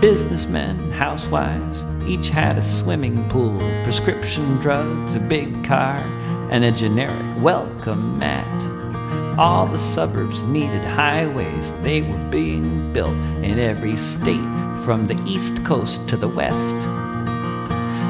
Businessmen, 0.00 0.78
housewives, 0.92 1.84
each 2.06 2.30
had 2.30 2.56
a 2.56 2.62
swimming 2.62 3.28
pool, 3.28 3.58
prescription 3.82 4.58
drugs, 4.60 5.14
a 5.14 5.20
big 5.20 5.64
car, 5.64 5.96
and 6.50 6.64
a 6.64 6.70
generic 6.70 7.42
welcome 7.42 8.18
mat. 8.18 8.75
All 9.38 9.66
the 9.66 9.78
suburbs 9.78 10.44
needed 10.44 10.82
highways, 10.82 11.72
they 11.82 12.00
were 12.00 12.30
being 12.30 12.90
built 12.94 13.16
in 13.42 13.58
every 13.58 13.98
state 13.98 14.40
from 14.82 15.06
the 15.06 15.22
east 15.26 15.62
coast 15.62 16.08
to 16.08 16.16
the 16.16 16.28
west. 16.28 16.74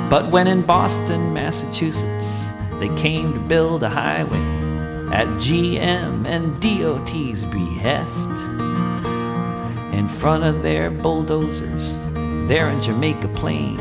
But 0.08 0.30
when 0.30 0.46
in 0.46 0.62
Boston, 0.62 1.34
Massachusetts, 1.34 2.52
they 2.78 2.94
came 2.94 3.32
to 3.32 3.40
build 3.40 3.82
a 3.82 3.88
highway 3.88 4.38
at 5.12 5.26
GM 5.38 6.26
and 6.26 6.60
DOT's 6.60 7.42
behest. 7.44 8.30
In 9.92 10.06
front 10.06 10.44
of 10.44 10.62
their 10.62 10.90
bulldozers, 10.90 11.98
there 12.46 12.68
in 12.68 12.80
Jamaica 12.80 13.26
Plain, 13.34 13.78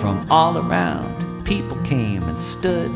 from 0.00 0.26
all 0.30 0.58
around, 0.58 1.46
people 1.46 1.80
came 1.84 2.22
and 2.24 2.38
stood. 2.38 2.90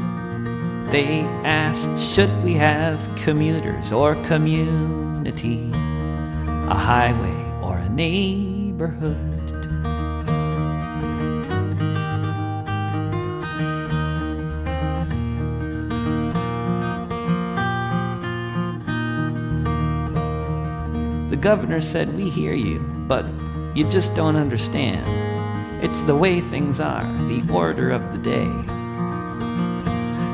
They 0.94 1.22
asked, 1.42 1.98
should 1.98 2.30
we 2.44 2.52
have 2.52 3.04
commuters 3.16 3.90
or 3.90 4.14
community, 4.26 5.68
a 5.74 6.72
highway 6.72 7.58
or 7.60 7.78
a 7.78 7.88
neighborhood? 7.88 9.16
The 21.28 21.36
governor 21.36 21.80
said, 21.80 22.14
We 22.14 22.30
hear 22.30 22.54
you, 22.54 22.78
but 23.08 23.26
you 23.74 23.90
just 23.90 24.14
don't 24.14 24.36
understand. 24.36 25.04
It's 25.84 26.02
the 26.02 26.14
way 26.14 26.40
things 26.40 26.78
are, 26.78 27.02
the 27.26 27.44
order 27.52 27.90
of 27.90 28.12
the 28.12 28.18
day. 28.18 28.73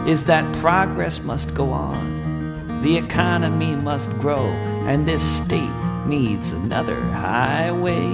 Is 0.06 0.24
that 0.24 0.56
progress 0.56 1.20
must 1.20 1.54
go 1.54 1.70
on, 1.72 2.82
the 2.82 2.96
economy 2.96 3.74
must 3.76 4.10
grow, 4.18 4.46
and 4.88 5.06
this 5.06 5.22
state 5.22 5.70
needs 6.06 6.52
another 6.52 7.00
highway. 7.00 8.06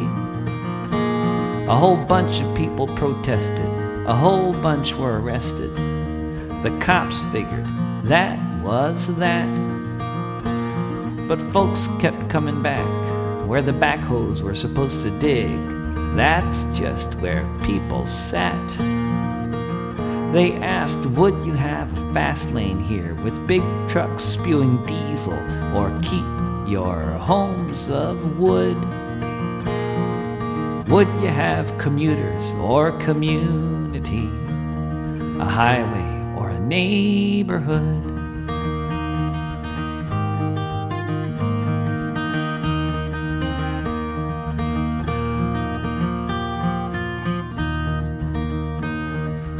A 1.68 1.74
whole 1.74 1.96
bunch 1.96 2.40
of 2.40 2.54
people 2.56 2.86
protested, 2.88 3.66
a 4.06 4.14
whole 4.14 4.52
bunch 4.52 4.94
were 4.94 5.20
arrested. 5.20 5.74
The 6.62 6.76
cops 6.80 7.22
figured 7.32 7.66
that 8.04 8.38
was 8.62 9.14
that. 9.16 9.48
But 11.28 11.40
folks 11.52 11.88
kept 12.00 12.28
coming 12.28 12.62
back 12.62 12.86
where 13.46 13.62
the 13.62 13.72
backhoes 13.72 14.42
were 14.42 14.54
supposed 14.54 15.02
to 15.02 15.10
dig. 15.18 15.56
That's 16.16 16.64
just 16.78 17.14
where 17.16 17.46
people 17.64 18.06
sat. 18.06 19.05
They 20.36 20.52
asked, 20.56 20.98
Would 20.98 21.46
you 21.46 21.54
have 21.54 21.90
a 21.90 22.12
fast 22.12 22.52
lane 22.52 22.78
here 22.78 23.14
with 23.24 23.46
big 23.46 23.62
trucks 23.88 24.22
spewing 24.22 24.84
diesel 24.84 25.32
or 25.74 25.98
keep 26.02 26.26
your 26.68 27.12
homes 27.12 27.88
of 27.88 28.38
wood? 28.38 28.76
Would 30.90 31.08
you 31.22 31.28
have 31.28 31.78
commuters 31.78 32.52
or 32.60 32.92
community, 33.00 34.28
a 35.40 35.46
highway 35.46 36.38
or 36.38 36.50
a 36.50 36.60
neighborhood? 36.60 38.15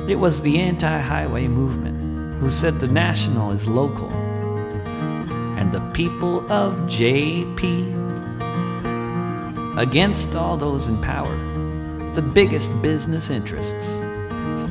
It 0.09 0.21
was 0.21 0.41
the 0.41 0.61
anti 0.61 0.99
highway 0.99 1.49
movement 1.49 2.41
who 2.41 2.49
said 2.49 2.79
the 2.79 2.87
national 2.87 3.51
is 3.51 3.67
local, 3.67 4.09
and 5.59 5.73
the 5.73 5.81
people 5.95 6.41
of 6.53 6.79
JP 6.83 7.97
against 9.77 10.37
all 10.37 10.57
those 10.57 10.87
in 10.87 11.01
power, 11.03 11.37
the 12.15 12.23
biggest 12.23 12.71
business 12.83 13.31
interests, 13.31 14.01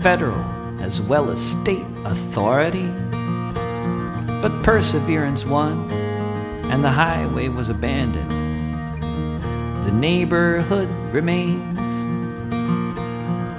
federal 0.02 0.42
as 0.80 1.02
well 1.02 1.30
as 1.30 1.46
state 1.46 1.86
authority. 2.06 2.88
But 4.42 4.64
perseverance 4.64 5.46
won, 5.46 5.92
and 6.72 6.82
the 6.82 6.92
highway 6.92 7.50
was 7.50 7.68
abandoned. 7.68 8.32
The 9.86 9.92
neighborhood 9.92 10.88
remains. 11.14 11.75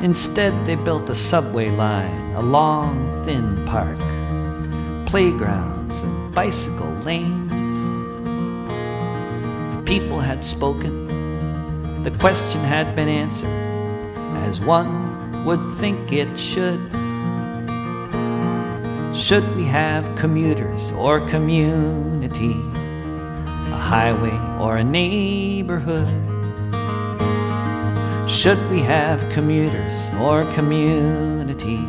Instead, 0.06 0.54
they 0.66 0.76
built 0.76 1.10
a 1.10 1.14
subway 1.16 1.68
line, 1.68 2.32
a 2.36 2.40
long, 2.40 2.94
thin 3.25 3.66
park, 3.66 3.98
playgrounds, 5.04 6.00
and 6.04 6.32
bicycle 6.32 6.92
lanes. 7.02 7.78
The 9.75 9.82
people 9.82 10.20
had 10.20 10.44
spoken, 10.44 12.04
the 12.04 12.12
question 12.12 12.60
had 12.60 12.94
been 12.94 13.08
answered, 13.08 13.48
as 14.46 14.60
one 14.60 15.44
would 15.44 15.64
think 15.78 16.12
it 16.12 16.38
should. 16.38 16.78
Should 19.12 19.56
we 19.56 19.64
have 19.64 20.14
commuters 20.14 20.92
or 20.92 21.18
community, 21.28 22.54
a 23.72 23.80
highway 23.90 24.38
or 24.60 24.76
a 24.76 24.84
neighborhood? 24.84 26.36
Should 28.37 28.61
we 28.71 28.81
have 28.83 29.26
commuters 29.31 30.11
or 30.21 30.45
community, 30.52 31.81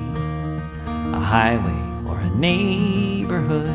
a 0.88 1.20
highway 1.20 2.08
or 2.08 2.18
a 2.18 2.30
neighborhood? 2.30 3.68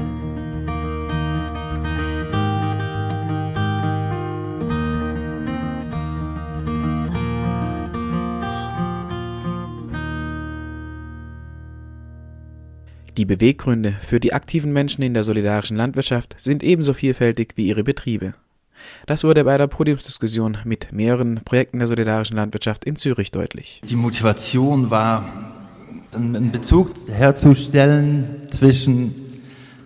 Die 13.18 13.26
Beweggründe 13.26 13.98
für 14.00 14.18
die 14.18 14.32
aktiven 14.32 14.72
Menschen 14.72 15.02
in 15.02 15.12
der 15.12 15.24
solidarischen 15.24 15.76
Landwirtschaft 15.76 16.36
sind 16.38 16.62
ebenso 16.62 16.94
vielfältig 16.94 17.52
wie 17.56 17.66
ihre 17.66 17.84
Betriebe. 17.84 18.32
Das 19.06 19.24
wurde 19.24 19.44
bei 19.44 19.58
der 19.58 19.66
Podiumsdiskussion 19.66 20.58
mit 20.64 20.92
mehreren 20.92 21.40
Projekten 21.44 21.78
der 21.78 21.88
solidarischen 21.88 22.36
Landwirtschaft 22.36 22.84
in 22.84 22.96
Zürich 22.96 23.30
deutlich. 23.30 23.82
Die 23.88 23.96
Motivation 23.96 24.90
war, 24.90 25.24
einen 26.14 26.52
Bezug 26.52 26.90
herzustellen 27.08 28.42
zwischen, 28.50 29.14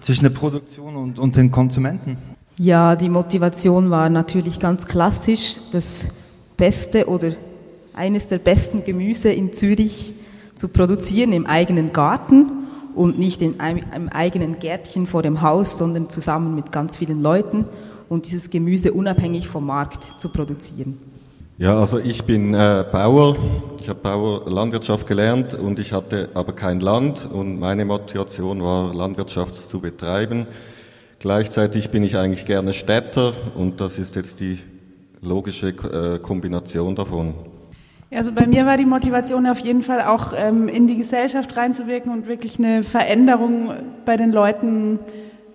zwischen 0.00 0.25
der 0.25 0.30
Produktion 0.30 0.96
und, 0.96 1.18
und 1.18 1.36
den 1.36 1.50
Konsumenten. 1.50 2.18
Ja, 2.58 2.96
die 2.96 3.08
Motivation 3.08 3.90
war 3.90 4.08
natürlich 4.08 4.58
ganz 4.58 4.86
klassisch, 4.86 5.56
das 5.72 6.08
beste 6.56 7.06
oder 7.08 7.32
eines 7.94 8.28
der 8.28 8.38
besten 8.38 8.84
Gemüse 8.84 9.30
in 9.30 9.52
Zürich 9.52 10.14
zu 10.54 10.68
produzieren 10.68 11.32
im 11.32 11.46
eigenen 11.46 11.92
Garten 11.92 12.66
und 12.94 13.18
nicht 13.18 13.42
in 13.42 13.60
einem, 13.60 13.84
einem 13.90 14.08
eigenen 14.08 14.58
Gärtchen 14.58 15.06
vor 15.06 15.22
dem 15.22 15.42
Haus, 15.42 15.76
sondern 15.76 16.08
zusammen 16.08 16.54
mit 16.54 16.72
ganz 16.72 16.96
vielen 16.96 17.22
Leuten 17.22 17.66
und 18.08 18.26
dieses 18.26 18.50
Gemüse 18.50 18.92
unabhängig 18.92 19.48
vom 19.48 19.66
Markt 19.66 20.20
zu 20.20 20.28
produzieren. 20.28 20.98
Ja, 21.58 21.78
also 21.78 21.98
ich 21.98 22.25
bin 22.25 22.52
äh, 22.52 22.84
Bauer, 22.92 23.36
ich 23.80 23.88
habe 23.88 24.00
Bauer 24.00 24.50
Landwirtschaft 24.50 25.06
gelernt 25.06 25.54
und 25.54 25.78
ich 25.78 25.92
hatte 25.92 26.28
aber 26.34 26.52
kein 26.52 26.80
Land 26.80 27.26
und 27.32 27.58
meine 27.58 27.86
Motivation 27.86 28.62
war 28.62 28.92
Landwirtschaft 28.92 29.54
zu 29.54 29.80
betreiben. 29.80 30.46
Gleichzeitig 31.18 31.88
bin 31.88 32.02
ich 32.02 32.18
eigentlich 32.18 32.44
gerne 32.44 32.75
Städter 32.75 33.32
und 33.54 33.80
das 33.80 33.98
ist 33.98 34.16
jetzt 34.16 34.40
die 34.40 34.58
logische 35.22 35.68
äh, 35.68 36.18
Kombination 36.18 36.94
davon. 36.94 37.32
Also 38.10 38.32
bei 38.32 38.46
mir 38.46 38.66
war 38.66 38.76
die 38.76 38.84
Motivation 38.84 39.46
auf 39.46 39.58
jeden 39.58 39.82
Fall 39.82 40.02
auch 40.02 40.32
ähm, 40.36 40.68
in 40.68 40.86
die 40.86 40.96
Gesellschaft 40.96 41.56
reinzuwirken 41.56 42.12
und 42.12 42.28
wirklich 42.28 42.58
eine 42.58 42.82
Veränderung 42.84 43.72
bei 44.04 44.18
den 44.18 44.30
Leuten 44.30 44.98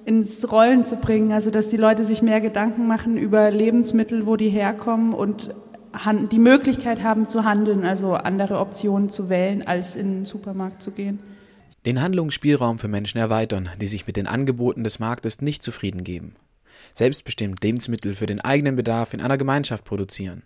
ins 0.06 0.52
Rollen 0.52 0.84
zu 0.84 0.96
bringen. 0.96 1.32
Also 1.32 1.52
dass 1.52 1.70
die 1.70 1.78
Leute 1.78 2.06
sich 2.06 2.22
mehr 2.22 2.42
Gedanken 2.42 2.88
machen 2.88 3.18
über 3.18 3.52
Lebensmittel, 3.52 4.26
wo 4.26 4.36
die 4.36 4.50
herkommen 4.50 5.14
und 5.14 5.54
die 6.32 6.40
Möglichkeit 6.40 7.04
haben 7.04 7.28
zu 7.28 7.44
handeln, 7.44 7.84
also 7.84 8.14
andere 8.14 8.60
Optionen 8.60 9.10
zu 9.10 9.30
wählen, 9.30 9.66
als 9.66 9.96
in 9.96 10.12
den 10.12 10.26
Supermarkt 10.26 10.82
zu 10.82 10.92
gehen. 10.92 11.20
Den 11.86 12.02
Handlungsspielraum 12.02 12.80
für 12.80 12.88
Menschen 12.88 13.18
erweitern, 13.18 13.70
die 13.80 13.88
sich 13.88 14.08
mit 14.08 14.16
den 14.16 14.28
Angeboten 14.28 14.84
des 14.84 15.00
Marktes 15.00 15.42
nicht 15.42 15.64
zufrieden 15.64 16.04
geben. 16.04 16.36
Selbstbestimmt 16.94 17.64
Lebensmittel 17.64 18.16
für 18.16 18.26
den 18.26 18.40
eigenen 18.40 18.76
Bedarf 18.76 19.14
in 19.14 19.22
einer 19.22 19.38
Gemeinschaft 19.38 19.84
produzieren. 19.84 20.44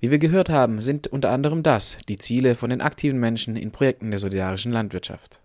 Wie 0.00 0.10
wir 0.10 0.18
gehört 0.18 0.48
haben, 0.48 0.80
sind 0.80 1.08
unter 1.08 1.30
anderem 1.30 1.62
das 1.62 1.96
die 2.08 2.18
Ziele 2.18 2.54
von 2.54 2.70
den 2.70 2.80
aktiven 2.80 3.18
Menschen 3.18 3.56
in 3.56 3.72
Projekten 3.72 4.10
der 4.10 4.20
solidarischen 4.20 4.72
Landwirtschaft. 4.72 5.40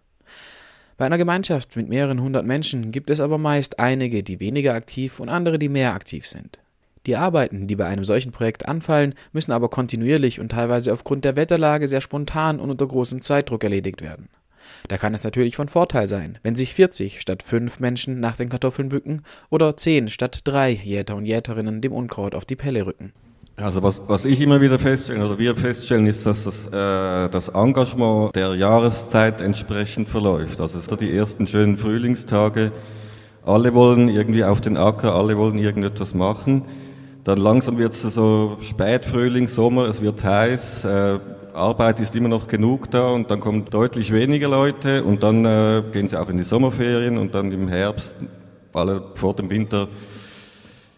Bei 0.97 1.05
einer 1.05 1.19
Gemeinschaft 1.19 1.75
mit 1.75 1.89
mehreren 1.89 2.21
hundert 2.21 2.45
Menschen 2.45 2.91
gibt 2.91 3.11
es 3.11 3.19
aber 3.19 3.37
meist 3.37 3.79
einige, 3.79 4.23
die 4.23 4.39
weniger 4.39 4.73
aktiv 4.73 5.19
und 5.19 5.29
andere, 5.29 5.59
die 5.59 5.69
mehr 5.69 5.93
aktiv 5.93 6.27
sind. 6.27 6.57
Die 7.05 7.15
Arbeiten, 7.15 7.67
die 7.67 7.75
bei 7.75 7.85
einem 7.85 8.03
solchen 8.03 8.31
Projekt 8.31 8.67
anfallen, 8.67 9.13
müssen 9.31 9.51
aber 9.51 9.69
kontinuierlich 9.69 10.39
und 10.39 10.49
teilweise 10.49 10.91
aufgrund 10.91 11.23
der 11.23 11.35
Wetterlage 11.35 11.87
sehr 11.87 12.01
spontan 12.01 12.59
und 12.59 12.71
unter 12.71 12.87
großem 12.87 13.21
Zeitdruck 13.21 13.63
erledigt 13.63 14.01
werden. 14.01 14.27
Da 14.87 14.97
kann 14.97 15.13
es 15.13 15.23
natürlich 15.23 15.55
von 15.55 15.69
Vorteil 15.69 16.07
sein, 16.07 16.39
wenn 16.41 16.55
sich 16.55 16.73
40 16.73 17.21
statt 17.21 17.43
5 17.43 17.79
Menschen 17.79 18.19
nach 18.19 18.35
den 18.35 18.49
Kartoffeln 18.49 18.89
bücken 18.89 19.21
oder 19.49 19.77
10 19.77 20.09
statt 20.09 20.41
3 20.45 20.71
Jäter 20.71 21.15
und 21.15 21.25
Jäterinnen 21.25 21.79
dem 21.79 21.93
Unkraut 21.93 22.33
auf 22.33 22.43
die 22.43 22.55
Pelle 22.55 22.85
rücken. 22.85 23.13
Also 23.59 23.81
was, 23.81 23.99
was 24.05 24.25
ich 24.25 24.39
immer 24.39 24.61
wieder 24.61 24.77
feststelle, 24.77 25.25
oder 25.25 25.39
wir 25.39 25.55
feststellen, 25.55 26.05
ist, 26.05 26.27
dass 26.27 26.43
das, 26.43 26.67
äh, 26.67 27.27
das 27.27 27.49
Engagement 27.49 28.35
der 28.35 28.53
Jahreszeit 28.53 29.41
entsprechend 29.41 30.07
verläuft. 30.09 30.61
Also 30.61 30.77
es 30.77 30.85
sind 30.85 31.01
die 31.01 31.17
ersten 31.17 31.47
schönen 31.47 31.75
Frühlingstage, 31.75 32.71
alle 33.43 33.73
wollen 33.73 34.09
irgendwie 34.09 34.43
auf 34.43 34.61
den 34.61 34.77
Acker, 34.77 35.15
alle 35.15 35.39
wollen 35.39 35.57
irgendetwas 35.57 36.13
machen. 36.13 36.65
Dann 37.23 37.39
langsam 37.39 37.79
wird 37.79 37.93
es 37.93 38.03
so 38.03 38.57
Spätfrühling, 38.61 39.47
Sommer, 39.47 39.87
es 39.87 40.03
wird 40.03 40.23
heiß, 40.23 40.85
äh, 40.85 41.19
Arbeit 41.55 41.99
ist 41.99 42.15
immer 42.15 42.29
noch 42.29 42.47
genug 42.47 42.91
da 42.91 43.09
und 43.09 43.31
dann 43.31 43.39
kommen 43.39 43.65
deutlich 43.65 44.11
weniger 44.11 44.49
Leute 44.49 45.03
und 45.03 45.23
dann 45.23 45.43
äh, 45.45 45.81
gehen 45.91 46.07
sie 46.07 46.21
auch 46.21 46.29
in 46.29 46.37
die 46.37 46.43
Sommerferien 46.43 47.17
und 47.17 47.33
dann 47.33 47.51
im 47.51 47.67
Herbst, 47.67 48.17
alle 48.73 49.03
vor 49.15 49.33
dem 49.33 49.49
Winter, 49.49 49.87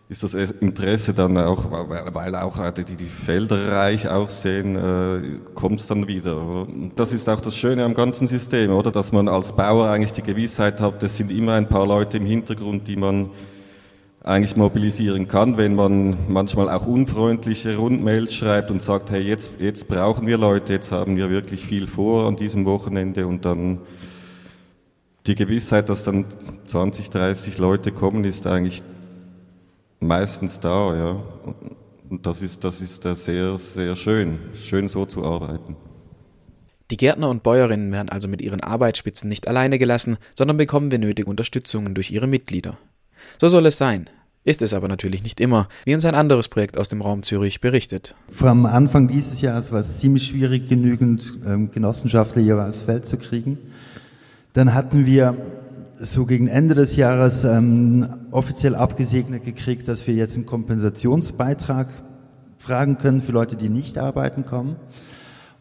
ist 0.09 0.23
das 0.23 0.33
Interesse 0.33 1.13
dann 1.13 1.37
auch, 1.37 1.69
weil 1.69 2.35
auch 2.35 2.71
die, 2.71 2.83
die 2.83 3.05
Felder 3.05 3.71
reich 3.71 4.09
aussehen, 4.09 4.75
äh, 4.75 5.39
kommt 5.53 5.81
es 5.81 5.87
dann 5.87 6.07
wieder. 6.07 6.35
Und 6.35 6.93
das 6.99 7.13
ist 7.13 7.29
auch 7.29 7.39
das 7.39 7.55
Schöne 7.55 7.83
am 7.83 7.93
ganzen 7.93 8.25
System, 8.25 8.71
oder? 8.71 8.89
Dass 8.89 9.11
man 9.11 9.27
als 9.27 9.53
Bauer 9.53 9.87
eigentlich 9.87 10.13
die 10.13 10.23
Gewissheit 10.23 10.81
hat, 10.81 11.03
es 11.03 11.15
sind 11.15 11.29
immer 11.29 11.53
ein 11.53 11.69
paar 11.69 11.85
Leute 11.85 12.17
im 12.17 12.25
Hintergrund, 12.25 12.87
die 12.87 12.95
man 12.95 13.29
eigentlich 14.23 14.55
mobilisieren 14.57 15.27
kann, 15.27 15.57
wenn 15.57 15.75
man 15.75 16.17
manchmal 16.27 16.69
auch 16.69 16.87
unfreundliche 16.87 17.77
Rundmails 17.77 18.33
schreibt 18.33 18.71
und 18.71 18.81
sagt, 18.81 19.11
hey, 19.11 19.21
jetzt, 19.21 19.51
jetzt 19.59 19.87
brauchen 19.87 20.25
wir 20.25 20.39
Leute, 20.39 20.73
jetzt 20.73 20.91
haben 20.91 21.17
wir 21.17 21.29
wirklich 21.29 21.63
viel 21.63 21.85
vor 21.85 22.27
an 22.27 22.35
diesem 22.35 22.65
Wochenende 22.65 23.27
und 23.27 23.45
dann 23.45 23.77
die 25.27 25.35
Gewissheit, 25.35 25.87
dass 25.87 26.03
dann 26.03 26.25
20, 26.65 27.11
30 27.11 27.59
Leute 27.59 27.91
kommen, 27.91 28.23
ist 28.23 28.47
eigentlich 28.47 28.81
meistens 29.99 30.59
da, 30.59 30.95
ja. 30.95 31.23
Und 32.09 32.25
das 32.25 32.41
ist, 32.41 32.63
das 32.63 32.81
ist 32.81 33.03
sehr, 33.03 33.57
sehr 33.59 33.95
schön. 33.95 34.39
Schön 34.55 34.87
so 34.87 35.05
zu 35.05 35.23
arbeiten. 35.23 35.75
Die 36.91 36.97
Gärtner 36.97 37.29
und 37.29 37.43
Bäuerinnen 37.43 37.91
werden 37.91 38.09
also 38.09 38.27
mit 38.27 38.41
ihren 38.41 38.61
Arbeitsspitzen 38.61 39.29
nicht 39.29 39.47
alleine 39.47 39.77
gelassen, 39.77 40.17
sondern 40.35 40.57
bekommen 40.57 40.89
wir 40.89 40.97
nötige 40.97 41.29
Unterstützungen 41.29 41.93
durch 41.93 42.09
ihre 42.09 42.25
Mitglieder. 42.25 42.79
So 43.37 43.47
soll 43.47 43.67
es 43.67 43.77
sein. 43.77 44.09
Ist 44.43 44.63
es 44.63 44.73
aber 44.73 44.87
natürlich 44.87 45.21
nicht 45.21 45.39
immer, 45.39 45.67
wie 45.85 45.93
uns 45.93 46.05
ein 46.05 46.15
anderes 46.15 46.47
Projekt 46.47 46.77
aus 46.77 46.89
dem 46.89 47.01
Raum 47.01 47.21
Zürich 47.21 47.61
berichtet. 47.61 48.15
Vom 48.31 48.65
Anfang 48.65 49.07
dieses 49.07 49.41
Jahres 49.41 49.71
war 49.71 49.81
es 49.81 49.99
ziemlich 49.99 50.25
schwierig, 50.25 50.67
genügend 50.67 51.33
ähm, 51.45 51.69
Genossenschaftler 51.69 52.41
hier 52.41 52.57
aufs 52.57 52.81
Feld 52.81 53.05
zu 53.05 53.17
kriegen. 53.17 53.59
Dann 54.53 54.73
hatten 54.73 55.05
wir 55.05 55.35
so 56.01 56.25
gegen 56.25 56.47
Ende 56.47 56.75
des 56.75 56.95
Jahres 56.95 57.43
ähm, 57.43 58.07
offiziell 58.31 58.73
abgesegnet 58.73 59.43
gekriegt, 59.43 59.87
dass 59.89 60.07
wir 60.07 60.13
jetzt 60.13 60.37
einen 60.37 60.45
Kompensationsbeitrag 60.45 61.89
fragen 62.57 62.97
können 62.97 63.21
für 63.21 63.33
Leute, 63.33 63.57
die 63.57 63.69
nicht 63.69 63.97
arbeiten 63.97 64.45
kommen. 64.45 64.77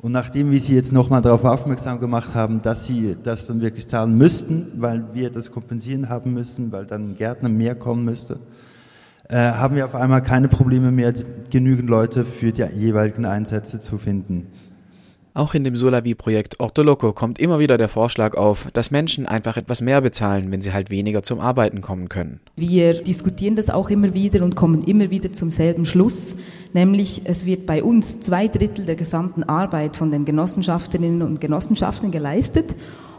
Und 0.00 0.12
nachdem 0.12 0.52
wir 0.52 0.60
sie 0.60 0.76
jetzt 0.76 0.92
nochmal 0.92 1.22
darauf 1.22 1.44
aufmerksam 1.44 1.98
gemacht 1.98 2.34
haben, 2.34 2.62
dass 2.62 2.86
sie 2.86 3.16
das 3.20 3.48
dann 3.48 3.60
wirklich 3.60 3.88
zahlen 3.88 4.16
müssten, 4.16 4.68
weil 4.76 5.06
wir 5.12 5.30
das 5.30 5.50
kompensieren 5.50 6.08
haben 6.08 6.34
müssen, 6.34 6.70
weil 6.70 6.86
dann 6.86 7.10
ein 7.10 7.16
Gärtner 7.16 7.48
mehr 7.48 7.74
kommen 7.74 8.04
müsste, 8.04 8.38
äh, 9.28 9.36
haben 9.36 9.74
wir 9.74 9.86
auf 9.86 9.96
einmal 9.96 10.22
keine 10.22 10.46
Probleme 10.46 10.92
mehr, 10.92 11.14
genügend 11.50 11.90
Leute 11.90 12.24
für 12.24 12.52
die 12.52 12.62
jeweiligen 12.62 13.24
Einsätze 13.24 13.80
zu 13.80 13.98
finden. 13.98 14.46
Auch 15.38 15.54
in 15.54 15.62
dem 15.62 15.76
Solavi-Projekt 15.76 16.58
Ortoloco 16.58 17.12
kommt 17.12 17.38
immer 17.38 17.60
wieder 17.60 17.78
der 17.78 17.88
Vorschlag 17.88 18.36
auf, 18.36 18.68
dass 18.72 18.90
Menschen 18.90 19.24
einfach 19.24 19.56
etwas 19.56 19.80
mehr 19.80 20.00
bezahlen, 20.00 20.50
wenn 20.50 20.62
sie 20.62 20.72
halt 20.72 20.90
weniger 20.90 21.22
zum 21.22 21.38
Arbeiten 21.38 21.80
kommen 21.80 22.08
können. 22.08 22.40
Wir 22.56 23.04
diskutieren 23.04 23.54
das 23.54 23.70
auch 23.70 23.88
immer 23.88 24.14
wieder 24.14 24.42
und 24.42 24.56
kommen 24.56 24.82
immer 24.82 25.10
wieder 25.10 25.32
zum 25.32 25.52
selben 25.52 25.86
Schluss, 25.86 26.34
nämlich 26.72 27.22
es 27.22 27.46
wird 27.46 27.66
bei 27.66 27.84
uns 27.84 28.18
zwei 28.18 28.48
Drittel 28.48 28.84
der 28.84 28.96
gesamten 28.96 29.44
Arbeit 29.44 29.94
von 29.94 30.10
den 30.10 30.24
Genossenschafterinnen 30.24 31.22
und 31.22 31.40
Genossenschaften 31.40 32.10
geleistet 32.10 32.74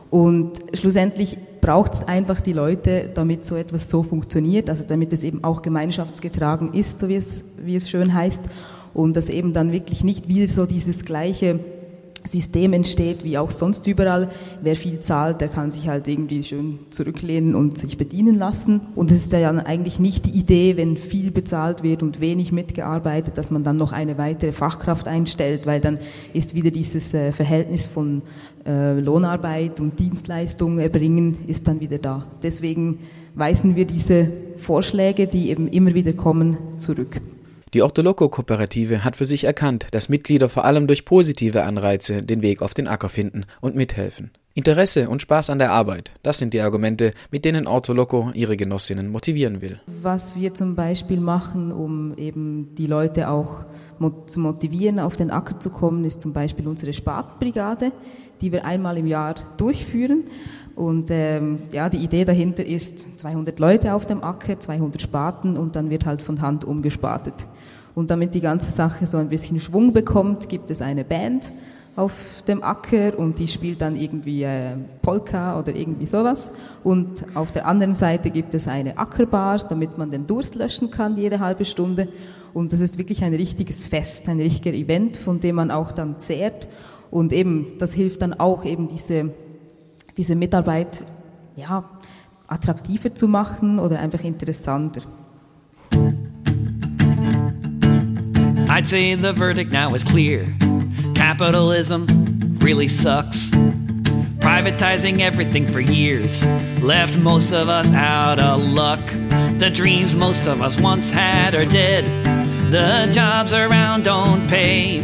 und 0.10 0.60
schlussendlich 0.74 1.38
braucht 1.62 1.94
es 1.94 2.04
einfach 2.04 2.42
die 2.42 2.52
Leute, 2.52 3.12
damit 3.14 3.46
so 3.46 3.56
etwas 3.56 3.90
so 3.90 4.04
funktioniert, 4.04 4.70
also 4.70 4.84
damit 4.86 5.14
es 5.14 5.24
eben 5.24 5.46
auch 5.46 5.62
gemeinschaftsgetragen 5.62 6.74
ist, 6.74 7.00
so 7.00 7.08
wie 7.08 7.16
es, 7.16 7.46
wie 7.64 7.78
es 7.78 7.90
schön 7.90 8.14
heißt, 8.14 8.44
und 8.94 9.16
dass 9.16 9.30
eben 9.30 9.54
dann 9.54 9.72
wirklich 9.72 10.04
nicht 10.04 10.28
wieder 10.28 10.52
so 10.52 10.66
dieses 10.66 11.06
gleiche 11.06 11.62
System 12.26 12.74
entsteht, 12.74 13.24
wie 13.24 13.38
auch 13.38 13.52
sonst 13.52 13.88
überall. 13.88 14.30
Wer 14.62 14.76
viel 14.76 15.00
zahlt, 15.00 15.42
der 15.42 15.48
kann 15.48 15.72
sich 15.72 15.88
halt 15.88 16.08
irgendwie 16.08 16.44
schön 16.44 16.80
zurücklehnen 16.90 17.56
und 17.56 17.78
sich 17.78 17.98
bedienen 17.98 18.38
lassen. 18.38 18.82
Und 18.96 19.12
es 19.12 19.24
ist 19.24 19.34
ja 19.34 19.50
eigentlich 19.50 20.00
nicht 20.00 20.26
die 20.26 20.38
Idee, 20.38 20.78
wenn 20.78 20.98
viel 20.98 21.32
bezahlt 21.32 21.84
wird 21.84 22.04
und 22.04 22.20
wenig 22.20 22.52
mitgearbeitet, 22.52 23.38
dass 23.38 23.52
man 23.52 23.64
dann 23.64 23.78
noch 23.78 23.92
eine 23.92 24.18
weitere 24.18 24.52
Fachkraft 24.52 25.08
einstellt, 25.08 25.66
weil 25.66 25.82
dann 25.82 26.00
ist 26.34 26.56
wieder 26.56 26.72
dieses 26.72 27.14
äh, 27.14 27.32
Verhältnis 27.32 27.88
von 27.88 28.22
äh, 28.66 29.00
Lohnarbeit 29.00 29.80
und 29.80 30.00
Dienstleistung 30.00 30.80
erbringen, 30.80 31.38
ist 31.48 31.68
dann 31.68 31.80
wieder 31.80 31.98
da. 31.98 32.28
Deswegen 32.44 33.00
weisen 33.36 33.76
wir 33.76 33.86
diese 33.86 34.32
Vorschläge, 34.58 35.28
die 35.28 35.50
eben 35.50 35.68
immer 35.68 35.94
wieder 35.94 36.14
kommen, 36.14 36.58
zurück. 36.78 37.22
Die 37.76 37.84
Ortoloco-Kooperative 37.84 39.04
hat 39.04 39.16
für 39.16 39.26
sich 39.26 39.44
erkannt, 39.44 39.86
dass 39.92 40.10
Mitglieder 40.10 40.50
vor 40.50 40.66
allem 40.66 40.88
durch 40.88 41.06
positive 41.06 41.64
Anreize 41.64 42.22
den 42.22 42.42
Weg 42.42 42.64
auf 42.64 42.74
den 42.74 42.88
Acker 42.88 43.10
finden 43.10 43.46
und 43.62 43.76
mithelfen. 43.76 44.32
Interesse 44.56 45.08
und 45.08 45.22
Spaß 45.22 45.52
an 45.52 45.60
der 45.60 45.72
Arbeit, 45.72 46.12
das 46.24 46.40
sind 46.40 46.56
die 46.56 46.62
Argumente, 46.62 47.14
mit 47.30 47.46
denen 47.46 47.68
Ortoloco 47.68 48.32
ihre 48.34 48.58
Genossinnen 48.58 49.12
motivieren 49.12 49.62
will. 49.62 49.80
Was 50.02 50.36
wir 50.36 50.56
zum 50.56 50.74
Beispiel 50.74 51.20
machen, 51.20 51.72
um 51.72 52.18
eben 52.18 52.74
die 52.74 52.88
Leute 52.88 53.30
auch 53.30 53.66
zu 54.26 54.40
motivieren, 54.40 54.98
auf 55.00 55.16
den 55.16 55.30
Acker 55.30 55.60
zu 55.60 55.70
kommen, 55.70 56.06
ist 56.06 56.22
zum 56.22 56.34
Beispiel 56.34 56.68
unsere 56.68 56.94
Spatenbrigade, 56.94 57.92
die 58.42 58.52
wir 58.52 58.66
einmal 58.66 58.98
im 58.98 59.06
Jahr 59.06 59.36
durchführen. 59.58 60.24
Und 60.80 61.12
ähm, 61.12 61.64
ja, 61.74 61.90
die 61.90 61.98
Idee 61.98 62.24
dahinter 62.24 62.66
ist 62.66 63.06
200 63.18 63.60
Leute 63.60 63.94
auf 63.94 64.06
dem 64.06 64.24
Acker, 64.24 64.58
200 64.58 65.02
Spaten 65.02 65.58
und 65.58 65.76
dann 65.76 65.90
wird 65.90 66.06
halt 66.06 66.22
von 66.22 66.42
Hand 66.42 66.64
umgespatet. 66.64 67.34
Und 67.96 68.10
damit 68.10 68.34
die 68.34 68.40
ganze 68.40 68.72
Sache 68.72 69.06
so 69.06 69.18
ein 69.18 69.28
bisschen 69.28 69.60
Schwung 69.60 69.92
bekommt, 69.92 70.48
gibt 70.48 70.72
es 70.72 70.82
eine 70.82 71.04
Band 71.04 71.54
auf 71.98 72.14
dem 72.48 72.64
Acker 72.64 73.20
und 73.20 73.40
die 73.40 73.50
spielt 73.50 73.82
dann 73.82 73.98
irgendwie 73.98 74.44
äh, 74.44 74.78
Polka 75.02 75.60
oder 75.60 75.76
irgendwie 75.76 76.06
sowas. 76.06 76.54
Und 76.82 77.26
auf 77.34 77.52
der 77.52 77.68
anderen 77.68 77.96
Seite 77.96 78.30
gibt 78.30 78.54
es 78.54 78.70
eine 78.70 78.98
Ackerbar, 78.98 79.58
damit 79.68 79.98
man 79.98 80.12
den 80.12 80.28
Durst 80.28 80.56
löschen 80.56 80.92
kann 80.92 81.18
jede 81.18 81.42
halbe 81.42 81.66
Stunde. 81.66 82.08
Und 82.54 82.72
das 82.72 82.80
ist 82.80 82.98
wirklich 82.98 83.22
ein 83.26 83.34
richtiges 83.34 83.86
Fest, 83.86 84.30
ein 84.30 84.40
richtiger 84.40 84.74
Event, 84.74 85.18
von 85.18 85.42
dem 85.42 85.56
man 85.56 85.72
auch 85.72 85.92
dann 85.92 86.20
zehrt. 86.20 86.70
Und 87.12 87.34
eben, 87.34 87.74
das 87.80 87.92
hilft 87.92 88.22
dann 88.22 88.34
auch 88.34 88.64
eben 88.64 88.88
diese 88.88 89.34
diese 90.20 90.36
Mitarbeit 90.36 91.06
ja, 91.56 91.82
attraktiver 92.48 93.16
zu 93.16 93.26
machen 93.26 93.80
oder 93.80 94.00
einfach 94.00 94.22
interessanter. 94.26 95.02
I'd 98.70 98.90
say 98.90 99.16
the 99.16 99.32
verdict 99.32 99.72
now 99.72 99.96
is 99.96 100.04
clear. 100.04 100.44
Capitalism 101.16 102.06
really 102.60 102.90
sucks. 102.90 103.52
Privatizing 104.42 105.22
everything 105.22 105.66
for 105.66 105.80
years 105.80 106.46
left 106.82 107.18
most 107.20 107.54
of 107.54 107.70
us 107.70 107.90
out 107.94 108.44
of 108.44 108.62
luck. 108.62 109.00
The 109.60 109.70
dreams 109.70 110.14
most 110.14 110.48
of 110.48 110.62
us 110.62 110.82
once 110.82 111.10
had 111.10 111.56
are 111.56 111.66
dead. 111.66 112.04
The 112.72 113.10
jobs 113.14 113.54
around 113.54 114.04
don't 114.04 114.46
pay. 114.50 115.00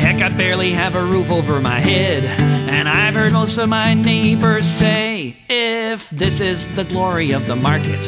Heck, 0.00 0.22
I 0.22 0.28
barely 0.36 0.70
have 0.70 0.96
a 0.96 1.04
roof 1.04 1.30
over 1.30 1.60
my 1.60 1.80
head. 1.80 2.24
And 2.68 2.88
I've 2.88 3.14
heard 3.14 3.32
most 3.32 3.58
of 3.58 3.68
my 3.68 3.94
neighbors 3.94 4.66
say, 4.66 5.36
if 5.48 6.08
this 6.10 6.40
is 6.40 6.66
the 6.74 6.84
glory 6.84 7.32
of 7.32 7.46
the 7.46 7.56
market, 7.56 8.02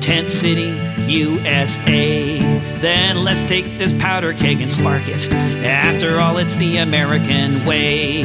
tent 0.00 0.30
city, 0.30 0.72
USA. 1.10 2.38
Then 2.80 3.24
let's 3.24 3.42
take 3.48 3.64
this 3.78 3.92
powder 3.94 4.32
keg 4.32 4.60
and 4.60 4.70
spark 4.70 5.02
it. 5.06 5.34
After 5.64 6.18
all, 6.20 6.38
it's 6.38 6.56
the 6.56 6.78
American 6.78 7.64
way. 7.64 8.22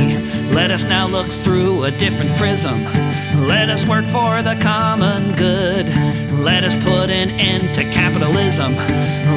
Let 0.51 0.71
us 0.71 0.83
now 0.83 1.07
look 1.07 1.27
through 1.27 1.83
a 1.85 1.91
different 1.91 2.31
prism. 2.37 2.83
Let 3.47 3.69
us 3.69 3.87
work 3.87 4.05
for 4.05 4.41
the 4.41 4.57
common 4.61 5.35
good. 5.35 5.87
Let 6.39 6.63
us 6.63 6.73
put 6.83 7.09
an 7.09 7.29
end 7.31 7.73
to 7.75 7.83
capitalism. 7.83 8.73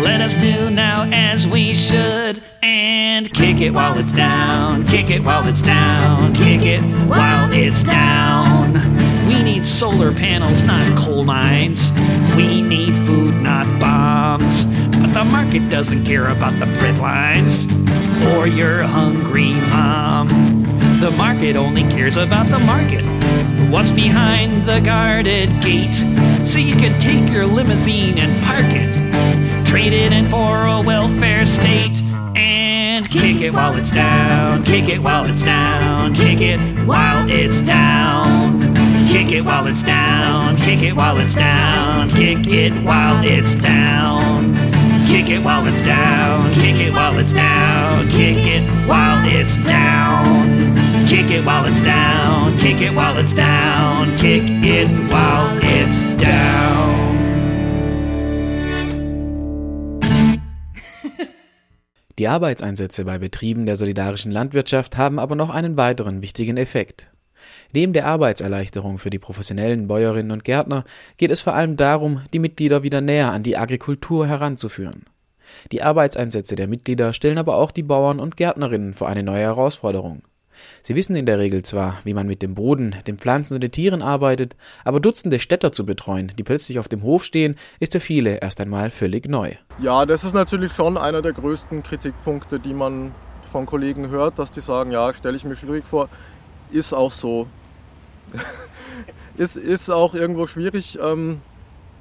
Let 0.02 0.20
us 0.20 0.34
do 0.34 0.68
now 0.70 1.08
as 1.12 1.46
we 1.46 1.74
should. 1.74 2.42
And 2.60 3.32
kick 3.32 3.60
it 3.60 3.70
while 3.70 3.96
it's 3.98 4.14
down. 4.14 4.84
Kick 4.86 5.10
it 5.10 5.22
while 5.22 5.46
it's 5.46 5.62
down. 5.62 6.34
Kick 6.34 6.62
it 6.62 6.82
while 7.08 7.52
it's 7.52 7.84
down. 7.84 8.74
We 9.28 9.42
need 9.42 9.66
solar 9.66 10.12
panels, 10.12 10.62
not 10.64 10.84
coal 10.98 11.24
mines. 11.24 11.92
We 12.36 12.62
need 12.62 12.94
food, 13.06 13.34
not 13.36 13.66
bombs. 13.80 14.64
But 14.96 15.14
the 15.14 15.24
market 15.24 15.68
doesn't 15.70 16.04
care 16.04 16.28
about 16.28 16.58
the 16.58 16.66
bread 16.78 16.98
lines 16.98 17.66
or 18.26 18.46
your 18.46 18.82
hungry 18.82 19.52
mom. 19.70 20.28
The 21.00 21.12
market 21.12 21.56
only 21.56 21.82
cares 21.82 22.16
about 22.16 22.48
the 22.48 22.58
market. 22.58 23.04
What's 23.70 23.92
behind 23.92 24.66
the 24.66 24.80
guarded 24.80 25.48
gate? 25.62 25.94
So 26.44 26.58
you 26.58 26.74
can 26.74 27.00
take 27.00 27.32
your 27.32 27.46
limousine 27.46 28.18
and 28.18 28.42
park 28.44 28.66
it 28.66 29.51
trade 29.72 29.94
it 29.94 30.12
in 30.12 30.26
for 30.26 30.66
a 30.66 30.82
welfare 30.82 31.46
state. 31.46 32.02
And 32.36 33.08
kick 33.08 33.40
it 33.40 33.54
while 33.54 33.74
it's 33.74 33.90
down, 33.90 34.64
kick 34.64 34.86
it 34.90 34.98
while 34.98 35.24
it's 35.24 35.42
down, 35.42 36.12
kick 36.12 36.42
it 36.42 36.60
while 36.86 37.26
it's 37.30 37.58
down. 37.62 38.60
Kick 39.08 39.32
it 39.32 39.40
while 39.40 39.66
it's 39.66 39.82
down, 39.82 40.58
kick 40.58 40.82
it 40.82 40.94
while 40.94 41.16
it's 41.16 41.34
down, 41.34 42.10
kick 42.10 42.46
it 42.46 42.74
while 42.84 43.24
it's 43.24 43.54
down. 43.62 44.54
Kick 45.06 45.30
it 45.30 45.42
while 45.42 45.66
it's 45.66 45.84
down, 45.84 46.52
kick 46.52 46.76
it 46.76 46.92
while 46.92 47.18
it's 47.18 47.32
down, 47.32 48.08
kick 48.10 48.36
it 48.36 48.62
while 48.86 49.24
it's 49.24 49.56
down. 49.64 51.06
Kick 51.08 51.30
it 51.30 51.46
while 51.46 51.64
it's 51.64 51.82
down, 51.82 52.58
kick 52.58 52.80
it 52.82 52.94
while 52.94 53.16
it's 53.16 53.32
down, 53.32 54.18
kick 54.18 54.42
it 54.66 54.88
while 55.10 55.48
it's 55.62 56.02
down. 56.22 57.21
Die 62.18 62.28
Arbeitseinsätze 62.28 63.04
bei 63.04 63.18
Betrieben 63.18 63.64
der 63.64 63.76
solidarischen 63.76 64.32
Landwirtschaft 64.32 64.98
haben 64.98 65.18
aber 65.18 65.34
noch 65.34 65.50
einen 65.50 65.76
weiteren 65.76 66.22
wichtigen 66.22 66.56
Effekt. 66.56 67.10
Neben 67.72 67.92
der 67.92 68.06
Arbeitserleichterung 68.06 68.98
für 68.98 69.10
die 69.10 69.18
professionellen 69.18 69.88
Bäuerinnen 69.88 70.30
und 70.30 70.44
Gärtner 70.44 70.84
geht 71.16 71.30
es 71.30 71.42
vor 71.42 71.54
allem 71.54 71.76
darum, 71.76 72.22
die 72.32 72.38
Mitglieder 72.38 72.82
wieder 72.82 73.00
näher 73.00 73.32
an 73.32 73.42
die 73.42 73.56
Agrikultur 73.56 74.26
heranzuführen. 74.26 75.04
Die 75.70 75.82
Arbeitseinsätze 75.82 76.54
der 76.54 76.66
Mitglieder 76.66 77.12
stellen 77.12 77.38
aber 77.38 77.56
auch 77.56 77.70
die 77.70 77.82
Bauern 77.82 78.20
und 78.20 78.36
Gärtnerinnen 78.36 78.94
vor 78.94 79.08
eine 79.08 79.22
neue 79.22 79.42
Herausforderung. 79.42 80.22
Sie 80.82 80.94
wissen 80.94 81.16
in 81.16 81.26
der 81.26 81.38
Regel 81.38 81.62
zwar, 81.62 81.98
wie 82.04 82.14
man 82.14 82.26
mit 82.26 82.42
dem 82.42 82.54
Boden, 82.54 82.96
den 83.06 83.18
Pflanzen 83.18 83.54
und 83.54 83.60
den 83.60 83.72
Tieren 83.72 84.02
arbeitet, 84.02 84.56
aber 84.84 85.00
Dutzende 85.00 85.40
Städter 85.40 85.72
zu 85.72 85.86
betreuen, 85.86 86.32
die 86.38 86.42
plötzlich 86.42 86.78
auf 86.78 86.88
dem 86.88 87.02
Hof 87.02 87.24
stehen, 87.24 87.56
ist 87.80 87.92
für 87.92 88.00
viele 88.00 88.38
erst 88.40 88.60
einmal 88.60 88.90
völlig 88.90 89.28
neu. 89.28 89.52
Ja, 89.78 90.06
das 90.06 90.24
ist 90.24 90.34
natürlich 90.34 90.72
schon 90.72 90.96
einer 90.96 91.22
der 91.22 91.32
größten 91.32 91.82
Kritikpunkte, 91.82 92.60
die 92.60 92.74
man 92.74 93.12
von 93.50 93.66
Kollegen 93.66 94.08
hört, 94.08 94.38
dass 94.38 94.50
die 94.50 94.60
sagen, 94.60 94.90
ja, 94.90 95.12
stelle 95.12 95.36
ich 95.36 95.44
mir 95.44 95.56
schwierig 95.56 95.86
vor. 95.86 96.08
Ist 96.70 96.92
auch 96.92 97.12
so. 97.12 97.46
ist, 99.36 99.56
ist 99.56 99.90
auch 99.90 100.14
irgendwo 100.14 100.46
schwierig. 100.46 100.98
Ähm, 101.00 101.40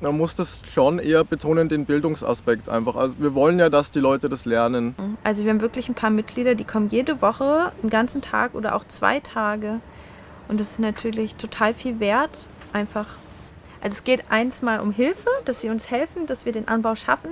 man 0.02 0.18
muss 0.18 0.36
das 0.36 0.64
schon 0.74 1.00
eher 1.00 1.24
betonen, 1.24 1.70
den 1.70 1.86
Bildungsaspekt 1.86 2.68
einfach. 2.68 2.96
Also 2.96 3.18
wir 3.20 3.34
wollen 3.36 3.60
ja, 3.60 3.70
dass 3.70 3.92
die 3.92 4.00
Leute 4.00 4.30
das 4.30 4.46
lernen. 4.46 4.96
Also 5.24 5.44
wir 5.44 5.52
haben 5.52 5.62
wirklich 5.62 5.88
ein 5.90 5.96
paar 5.96 6.10
Mitglieder, 6.10 6.56
die 6.56 6.64
kommen 6.64 6.90
jede 6.90 7.22
Woche 7.22 7.72
einen 7.82 7.90
ganzen 7.90 8.22
Tag 8.22 8.56
oder 8.56 8.76
auch 8.76 8.84
zwei 8.88 9.20
Tage. 9.20 9.80
Und 10.48 10.60
das 10.60 10.72
ist 10.72 10.80
natürlich 10.80 11.36
total 11.36 11.74
viel 11.74 12.00
wert, 12.00 12.48
einfach. 12.74 13.08
Also 13.80 13.94
es 13.94 14.04
geht 14.04 14.26
eins 14.30 14.62
mal 14.62 14.80
um 14.80 14.92
Hilfe, 14.92 15.30
dass 15.46 15.62
sie 15.62 15.70
uns 15.70 15.90
helfen, 15.90 16.28
dass 16.28 16.46
wir 16.46 16.52
den 16.52 16.68
Anbau 16.68 16.96
schaffen. 16.96 17.32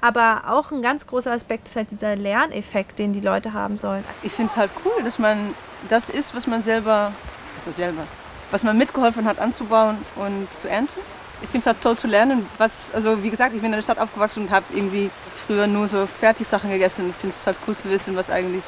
Aber 0.00 0.44
auch 0.48 0.72
ein 0.72 0.82
ganz 0.82 1.06
großer 1.06 1.32
Aspekt 1.32 1.68
ist 1.68 1.76
halt 1.76 1.90
dieser 1.90 2.16
Lerneffekt, 2.16 2.98
den 2.98 3.12
die 3.12 3.20
Leute 3.20 3.54
haben 3.54 3.76
sollen. 3.76 4.04
Ich 4.22 4.32
finde 4.32 4.50
es 4.50 4.56
halt 4.56 4.70
cool, 4.84 5.02
dass 5.02 5.18
man 5.18 5.54
das 5.88 6.10
isst, 6.10 6.34
was 6.34 6.46
man 6.46 6.60
selber, 6.60 7.12
also 7.56 7.72
selber, 7.72 8.02
was 8.50 8.62
man 8.62 8.76
mitgeholfen 8.76 9.24
hat 9.24 9.38
anzubauen 9.38 9.96
und 10.16 10.48
zu 10.54 10.68
ernten. 10.68 11.00
Ich 11.46 11.52
finde 11.52 11.60
es 11.60 11.66
halt 11.68 11.80
toll 11.80 11.96
zu 11.96 12.08
lernen, 12.08 12.44
was, 12.58 12.92
also 12.92 13.22
wie 13.22 13.30
gesagt, 13.30 13.54
ich 13.54 13.60
bin 13.60 13.66
in 13.66 13.76
der 13.76 13.82
Stadt 13.82 14.00
aufgewachsen 14.00 14.42
und 14.42 14.50
habe 14.50 14.64
irgendwie 14.74 15.10
früher 15.30 15.68
nur 15.68 15.86
so 15.86 16.04
Fertigsachen 16.04 16.70
gegessen. 16.70 17.10
Ich 17.10 17.16
finde 17.16 17.36
es 17.36 17.46
halt 17.46 17.56
cool 17.68 17.76
zu 17.76 17.88
wissen, 17.88 18.16
was 18.16 18.30
eigentlich 18.30 18.64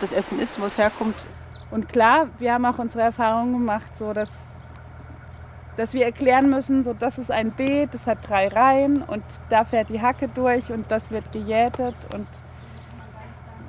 das 0.00 0.10
Essen 0.10 0.40
ist, 0.40 0.60
wo 0.60 0.64
es 0.64 0.76
herkommt. 0.76 1.14
Und 1.70 1.88
klar, 1.88 2.26
wir 2.40 2.54
haben 2.54 2.64
auch 2.64 2.80
unsere 2.80 3.04
Erfahrungen 3.04 3.52
gemacht, 3.52 3.96
so 3.96 4.12
dass, 4.12 4.46
dass 5.76 5.94
wir 5.94 6.04
erklären 6.04 6.50
müssen, 6.50 6.82
so 6.82 6.92
das 6.92 7.18
ist 7.18 7.30
ein 7.30 7.52
Beet, 7.52 7.94
das 7.94 8.08
hat 8.08 8.18
drei 8.28 8.48
Reihen 8.48 9.02
und 9.02 9.22
da 9.48 9.64
fährt 9.64 9.88
die 9.88 10.02
Hacke 10.02 10.26
durch 10.26 10.72
und 10.72 10.90
das 10.90 11.12
wird 11.12 11.30
gejätet 11.30 11.94
und 12.12 12.26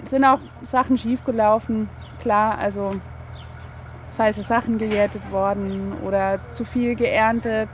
es 0.04 0.10
sind 0.10 0.26
auch 0.26 0.39
Sachen 0.63 0.98
schiefgelaufen, 0.98 1.88
klar, 2.19 2.58
also 2.58 2.93
falsche 4.17 4.41
Sachen 4.41 4.80
gejätet 4.80 5.30
worden 5.32 5.93
oder 6.04 6.39
zu 6.52 6.65
viel 6.65 6.96
geerntet 6.96 7.69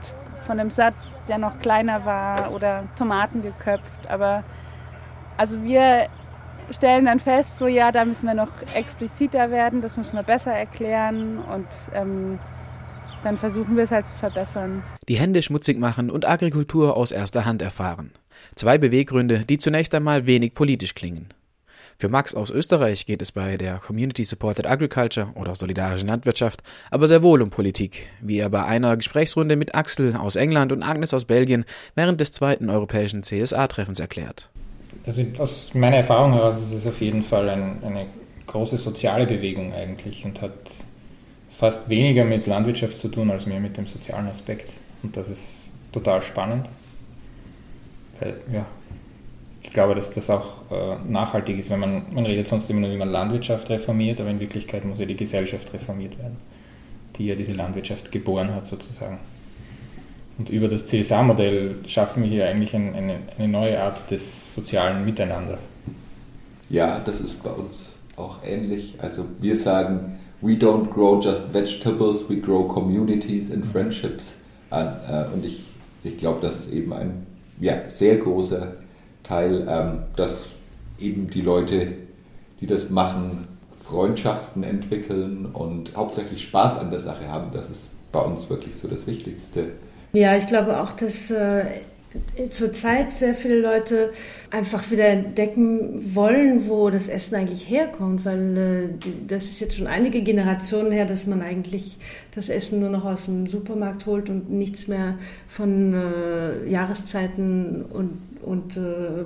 von 0.46 0.58
einem 0.58 0.70
Satz, 0.70 1.20
der 1.28 1.38
noch 1.38 1.58
kleiner 1.60 2.04
war 2.04 2.52
oder 2.52 2.84
Tomaten 2.96 3.42
geköpft. 3.42 4.08
Aber 4.08 4.44
also 5.36 5.62
wir 5.62 6.08
stellen 6.70 7.06
dann 7.06 7.20
fest, 7.20 7.58
so 7.58 7.66
ja, 7.66 7.92
da 7.92 8.04
müssen 8.04 8.26
wir 8.26 8.34
noch 8.34 8.52
expliziter 8.74 9.50
werden, 9.50 9.80
das 9.80 9.96
müssen 9.96 10.14
wir 10.14 10.22
besser 10.22 10.52
erklären 10.52 11.38
und 11.38 11.66
ähm, 11.94 12.38
dann 13.22 13.36
versuchen 13.38 13.76
wir 13.76 13.84
es 13.84 13.90
halt 13.90 14.06
zu 14.06 14.14
verbessern. 14.14 14.82
Die 15.08 15.16
Hände 15.16 15.42
schmutzig 15.42 15.78
machen 15.78 16.10
und 16.10 16.28
Agrikultur 16.28 16.96
aus 16.96 17.12
erster 17.12 17.44
Hand 17.44 17.62
erfahren. 17.62 18.12
Zwei 18.54 18.78
Beweggründe, 18.78 19.44
die 19.44 19.58
zunächst 19.58 19.94
einmal 19.94 20.26
wenig 20.26 20.54
politisch 20.54 20.94
klingen. 20.94 21.28
Für 22.00 22.08
Max 22.08 22.34
aus 22.34 22.48
Österreich 22.48 23.04
geht 23.04 23.20
es 23.20 23.30
bei 23.30 23.58
der 23.58 23.76
Community 23.76 24.24
Supported 24.24 24.66
Agriculture 24.66 25.28
oder 25.34 25.54
solidarischen 25.54 26.08
Landwirtschaft 26.08 26.62
aber 26.90 27.06
sehr 27.06 27.22
wohl 27.22 27.42
um 27.42 27.50
Politik, 27.50 28.06
wie 28.22 28.38
er 28.38 28.48
bei 28.48 28.64
einer 28.64 28.96
Gesprächsrunde 28.96 29.54
mit 29.54 29.74
Axel 29.74 30.16
aus 30.16 30.34
England 30.34 30.72
und 30.72 30.82
Agnes 30.82 31.12
aus 31.12 31.26
Belgien 31.26 31.66
während 31.96 32.18
des 32.18 32.32
zweiten 32.32 32.70
europäischen 32.70 33.22
CSA-Treffens 33.22 34.00
erklärt. 34.00 34.48
Also 35.04 35.26
aus 35.36 35.74
meiner 35.74 35.96
Erfahrung 35.96 36.32
heraus 36.32 36.56
ist 36.62 36.72
es 36.72 36.86
auf 36.86 37.02
jeden 37.02 37.22
Fall 37.22 37.50
ein, 37.50 37.84
eine 37.84 38.06
große 38.46 38.78
soziale 38.78 39.26
Bewegung 39.26 39.74
eigentlich 39.74 40.24
und 40.24 40.40
hat 40.40 40.54
fast 41.50 41.86
weniger 41.90 42.24
mit 42.24 42.46
Landwirtschaft 42.46 42.96
zu 42.96 43.08
tun 43.08 43.30
als 43.30 43.44
mehr 43.44 43.60
mit 43.60 43.76
dem 43.76 43.86
sozialen 43.86 44.28
Aspekt. 44.28 44.72
Und 45.02 45.18
das 45.18 45.28
ist 45.28 45.74
total 45.92 46.22
spannend. 46.22 46.66
Weil, 48.18 48.40
ja, 48.50 48.64
ich 49.62 49.70
glaube, 49.72 49.94
dass 49.94 50.12
das 50.12 50.30
auch 50.30 50.70
äh, 50.70 50.96
nachhaltig 51.08 51.58
ist, 51.58 51.70
wenn 51.70 51.80
man, 51.80 52.02
man 52.12 52.24
redet 52.24 52.48
sonst 52.48 52.70
immer 52.70 52.80
nur, 52.80 52.90
wie 52.90 52.96
man 52.96 53.10
Landwirtschaft 53.10 53.68
reformiert, 53.68 54.20
aber 54.20 54.30
in 54.30 54.40
Wirklichkeit 54.40 54.84
muss 54.84 54.98
ja 54.98 55.06
die 55.06 55.16
Gesellschaft 55.16 55.72
reformiert 55.72 56.18
werden, 56.18 56.36
die 57.16 57.26
ja 57.26 57.34
diese 57.34 57.52
Landwirtschaft 57.52 58.10
geboren 58.10 58.54
hat 58.54 58.66
sozusagen. 58.66 59.18
Und 60.38 60.48
über 60.48 60.68
das 60.68 60.86
CSA-Modell 60.86 61.76
schaffen 61.86 62.22
wir 62.22 62.30
hier 62.30 62.46
eigentlich 62.46 62.74
ein, 62.74 62.94
eine, 62.94 63.16
eine 63.36 63.48
neue 63.48 63.82
Art 63.82 64.10
des 64.10 64.54
sozialen 64.54 65.04
Miteinander. 65.04 65.58
Ja, 66.70 67.00
das 67.04 67.20
ist 67.20 67.42
bei 67.42 67.50
uns 67.50 67.90
auch 68.16 68.38
ähnlich. 68.42 68.94
Also 68.98 69.26
wir 69.40 69.58
sagen, 69.58 70.18
we 70.40 70.52
don't 70.52 70.88
grow 70.88 71.22
just 71.22 71.52
vegetables, 71.52 72.28
we 72.30 72.36
grow 72.36 72.66
communities 72.66 73.52
and 73.52 73.66
friendships. 73.66 74.36
Äh, 74.70 74.86
und 75.34 75.44
ich, 75.44 75.62
ich 76.04 76.16
glaube, 76.16 76.40
das 76.40 76.60
ist 76.60 76.72
eben 76.72 76.94
ein 76.94 77.26
ja, 77.60 77.86
sehr 77.86 78.16
großer 78.16 78.76
Teil, 79.30 79.66
ähm, 79.68 79.98
dass 80.16 80.56
eben 80.98 81.30
die 81.30 81.40
Leute, 81.40 81.92
die 82.60 82.66
das 82.66 82.90
machen, 82.90 83.46
Freundschaften 83.80 84.64
entwickeln 84.64 85.46
und 85.52 85.96
hauptsächlich 85.96 86.42
Spaß 86.42 86.78
an 86.78 86.90
der 86.90 87.00
Sache 87.00 87.28
haben. 87.28 87.52
Das 87.52 87.70
ist 87.70 87.92
bei 88.10 88.20
uns 88.20 88.50
wirklich 88.50 88.76
so 88.76 88.88
das 88.88 89.06
Wichtigste. 89.06 89.72
Ja, 90.12 90.36
ich 90.36 90.48
glaube 90.48 90.80
auch, 90.80 90.92
dass 90.92 91.30
äh, 91.30 91.64
zurzeit 92.50 93.12
sehr 93.12 93.34
viele 93.34 93.60
Leute 93.60 94.12
einfach 94.50 94.90
wieder 94.90 95.06
entdecken 95.06 96.14
wollen, 96.14 96.68
wo 96.68 96.90
das 96.90 97.06
Essen 97.06 97.36
eigentlich 97.36 97.70
herkommt, 97.70 98.24
weil 98.24 98.56
äh, 98.56 99.08
das 99.28 99.44
ist 99.44 99.60
jetzt 99.60 99.76
schon 99.76 99.86
einige 99.86 100.22
Generationen 100.22 100.90
her, 100.90 101.06
dass 101.06 101.28
man 101.28 101.40
eigentlich 101.40 101.98
das 102.34 102.48
Essen 102.48 102.80
nur 102.80 102.90
noch 102.90 103.04
aus 103.04 103.26
dem 103.26 103.46
Supermarkt 103.46 104.06
holt 104.06 104.28
und 104.28 104.50
nichts 104.50 104.88
mehr 104.88 105.14
von 105.48 105.94
äh, 105.94 106.68
Jahreszeiten 106.68 107.84
und, 107.84 108.18
und 108.42 108.76
äh, 108.76 109.24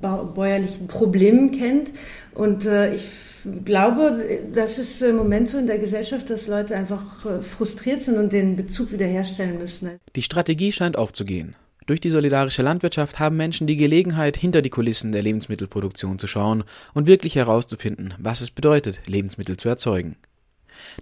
bäuerlichen 0.00 0.86
Problemen 0.86 1.50
kennt. 1.52 1.92
Und 2.34 2.66
äh, 2.66 2.94
ich 2.94 3.04
glaube, 3.64 4.40
das 4.54 4.78
ist 4.78 5.02
im 5.02 5.16
Moment 5.16 5.48
so 5.48 5.58
in 5.58 5.66
der 5.66 5.78
Gesellschaft, 5.78 6.30
dass 6.30 6.46
Leute 6.46 6.76
einfach 6.76 7.24
äh, 7.24 7.42
frustriert 7.42 8.02
sind 8.02 8.18
und 8.18 8.32
den 8.32 8.56
Bezug 8.56 8.92
wiederherstellen 8.92 9.58
müssen. 9.58 9.90
Die 10.14 10.22
Strategie 10.22 10.72
scheint 10.72 10.96
aufzugehen. 10.96 11.54
Durch 11.86 12.00
die 12.00 12.10
solidarische 12.10 12.62
Landwirtschaft 12.62 13.18
haben 13.18 13.36
Menschen 13.36 13.66
die 13.66 13.76
Gelegenheit, 13.76 14.36
hinter 14.36 14.62
die 14.62 14.70
Kulissen 14.70 15.12
der 15.12 15.22
Lebensmittelproduktion 15.22 16.18
zu 16.18 16.26
schauen 16.26 16.62
und 16.94 17.06
wirklich 17.06 17.34
herauszufinden, 17.34 18.14
was 18.18 18.42
es 18.42 18.50
bedeutet, 18.50 19.00
Lebensmittel 19.06 19.56
zu 19.56 19.68
erzeugen. 19.68 20.16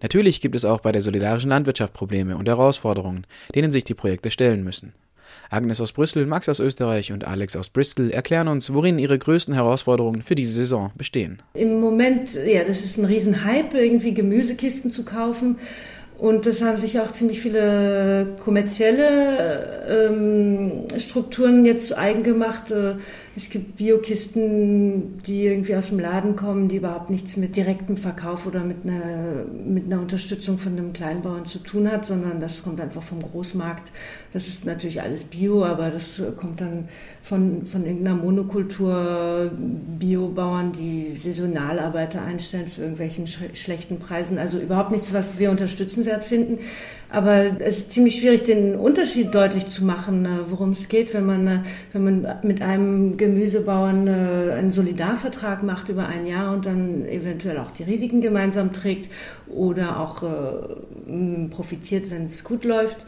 Natürlich 0.03 0.41
gibt 0.41 0.55
es 0.55 0.65
auch 0.65 0.81
bei 0.81 0.93
der 0.93 1.03
solidarischen 1.03 1.51
Landwirtschaft 1.51 1.93
Probleme 1.93 2.37
und 2.37 2.49
Herausforderungen, 2.49 3.27
denen 3.55 3.71
sich 3.71 3.85
die 3.85 3.95
Projekte 3.95 4.31
stellen 4.31 4.65
müssen. 4.65 4.93
Agnes 5.51 5.81
aus 5.81 5.93
Brüssel, 5.93 6.27
Max 6.27 6.49
aus 6.49 6.61
Österreich 6.61 7.13
und 7.13 7.27
Alex 7.27 7.57
aus 7.57 7.71
Bristol 7.71 8.11
erklären 8.11 8.49
uns, 8.49 8.73
worin 8.73 8.99
ihre 8.99 9.19
größten 9.19 9.55
Herausforderungen 9.55 10.23
für 10.23 10.35
diese 10.35 10.53
Saison 10.53 10.93
bestehen. 10.97 11.41
Im 11.55 11.81
Moment, 11.81 12.35
ja, 12.35 12.65
das 12.65 12.85
ist 12.85 12.99
ein 12.99 13.05
Riesenhype, 13.05 13.79
irgendwie 13.79 14.13
Gemüsekisten 14.13 14.91
zu 14.91 15.05
kaufen. 15.05 15.57
Und 16.19 16.47
das 16.47 16.63
haben 16.63 16.81
sich 16.81 16.99
auch 16.99 17.13
ziemlich 17.13 17.41
viele 17.41 18.35
kommerzielle 18.43 19.87
ähm, 19.89 20.89
Strukturen 20.99 21.65
jetzt 21.65 21.87
zu 21.87 21.97
eigen 21.97 22.25
gemacht. 22.25 22.73
Äh, 22.73 22.97
es 23.37 23.51
gibt 23.51 23.77
Biokisten, 23.77 25.23
die 25.23 25.47
irgendwie 25.47 25.77
aus 25.77 25.91
dem 25.91 26.01
Laden 26.01 26.35
kommen, 26.35 26.67
die 26.67 26.79
überhaupt 26.79 27.09
nichts 27.09 27.37
mit 27.37 27.55
direktem 27.55 27.97
Verkauf 27.97 28.49
oder 28.49 28.65
mit 28.65 28.79
einer, 28.83 29.45
mit 29.65 29.85
einer 29.85 30.01
Unterstützung 30.01 30.59
von 30.59 30.73
einem 30.73 30.93
Kleinbauern 30.93 31.47
zu 31.47 31.61
tun 31.61 31.89
hat, 31.89 32.05
sondern 32.05 32.41
das 32.41 32.65
kommt 32.65 32.81
einfach 32.81 33.03
vom 33.03 33.23
Großmarkt. 33.23 33.93
Das 34.33 34.49
ist 34.49 34.67
natürlich 34.67 35.01
alles 35.03 35.23
Bio, 35.23 35.65
aber 35.65 35.91
das 35.91 36.21
kommt 36.37 36.61
dann 36.61 36.89
von, 37.23 37.65
von 37.65 37.87
irgendeiner 37.87 38.17
Monokultur, 38.17 39.53
Biobauern, 40.01 40.73
die 40.73 41.13
Saisonalarbeiter 41.13 42.21
einstellen 42.23 42.67
zu 42.67 42.81
irgendwelchen 42.81 43.29
sch 43.29 43.39
schlechten 43.55 44.01
Preisen. 44.01 44.39
Also 44.39 44.59
überhaupt 44.59 44.91
nichts, 44.91 45.15
was 45.15 45.39
wir 45.39 45.53
unterstützenswert 46.09 46.25
finden. 46.25 46.59
Aber 47.11 47.61
es 47.61 47.79
ist 47.79 47.93
ziemlich 47.93 48.21
schwierig, 48.21 48.43
den 48.43 48.75
Unterschied 48.75 49.35
deutlich 49.35 49.69
zu 49.69 49.83
machen, 49.83 50.27
äh, 50.27 50.29
worum 50.51 50.73
es 50.73 50.89
geht, 50.89 51.15
wenn 51.15 51.25
man, 51.25 51.47
äh, 51.47 51.59
wenn 51.95 52.05
man 52.05 52.39
mit 52.43 52.61
einem 52.61 53.17
Gemüsebauern 53.17 54.07
äh, 54.07 54.53
einen 54.53 54.73
Solidarvertrag 54.73 55.63
macht 55.63 55.89
über 55.89 56.07
ein 56.07 56.27
Jahr 56.27 56.53
und 56.53 56.67
dann 56.67 57.07
eventuell 57.07 57.59
auch 57.59 57.71
die 57.71 57.85
Risiken 57.85 58.21
gemeinsam 58.21 58.73
trägt 58.73 59.11
oder 59.47 60.01
auch 60.01 60.23
profitiert, 61.51 62.11
wenn 62.11 62.27
es 62.27 62.45
gut 62.45 62.65
läuft. 62.65 63.07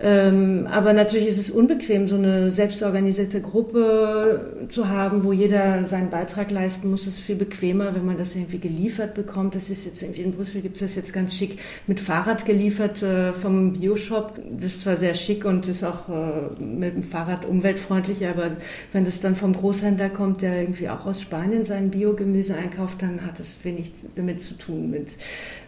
Ähm, 0.00 0.68
aber 0.70 0.92
natürlich 0.92 1.26
ist 1.26 1.38
es 1.38 1.50
unbequem, 1.50 2.06
so 2.06 2.14
eine 2.14 2.52
selbstorganisierte 2.52 3.40
Gruppe 3.40 4.68
zu 4.68 4.88
haben, 4.88 5.24
wo 5.24 5.32
jeder 5.32 5.88
seinen 5.88 6.08
Beitrag 6.08 6.52
leisten 6.52 6.88
muss. 6.88 7.02
Es 7.08 7.14
ist 7.14 7.20
viel 7.20 7.34
bequemer, 7.34 7.96
wenn 7.96 8.06
man 8.06 8.16
das 8.16 8.36
irgendwie 8.36 8.60
geliefert 8.60 9.14
bekommt. 9.14 9.56
Das 9.56 9.70
ist 9.70 9.84
jetzt 9.84 10.00
irgendwie 10.00 10.22
in 10.22 10.32
Brüssel 10.32 10.60
gibt 10.62 10.76
es 10.76 10.82
das 10.82 10.94
jetzt 10.94 11.12
ganz 11.12 11.34
schick 11.34 11.58
mit 11.88 11.98
Fahrrad 11.98 12.46
geliefert 12.46 13.02
äh, 13.02 13.32
vom 13.32 13.72
Bioshop. 13.72 14.40
Das 14.52 14.72
ist 14.72 14.82
zwar 14.82 14.94
sehr 14.94 15.14
schick 15.14 15.44
und 15.44 15.66
ist 15.66 15.82
auch 15.82 16.08
äh, 16.08 16.62
mit 16.62 16.94
dem 16.94 17.02
Fahrrad 17.02 17.44
umweltfreundlich, 17.44 18.24
aber 18.24 18.52
wenn 18.92 19.04
das 19.04 19.20
dann 19.20 19.34
vom 19.34 19.52
Großhändler 19.52 20.10
kommt, 20.10 20.42
der 20.42 20.60
irgendwie 20.60 20.88
auch 20.90 21.06
aus 21.06 21.22
Spanien 21.22 21.64
sein 21.64 21.90
Biogemüse 21.90 22.54
einkauft, 22.54 23.02
dann 23.02 23.26
hat 23.26 23.40
das 23.40 23.58
wenig 23.64 23.90
damit 24.14 24.44
zu 24.44 24.54
tun 24.54 24.90
mit, 24.90 25.08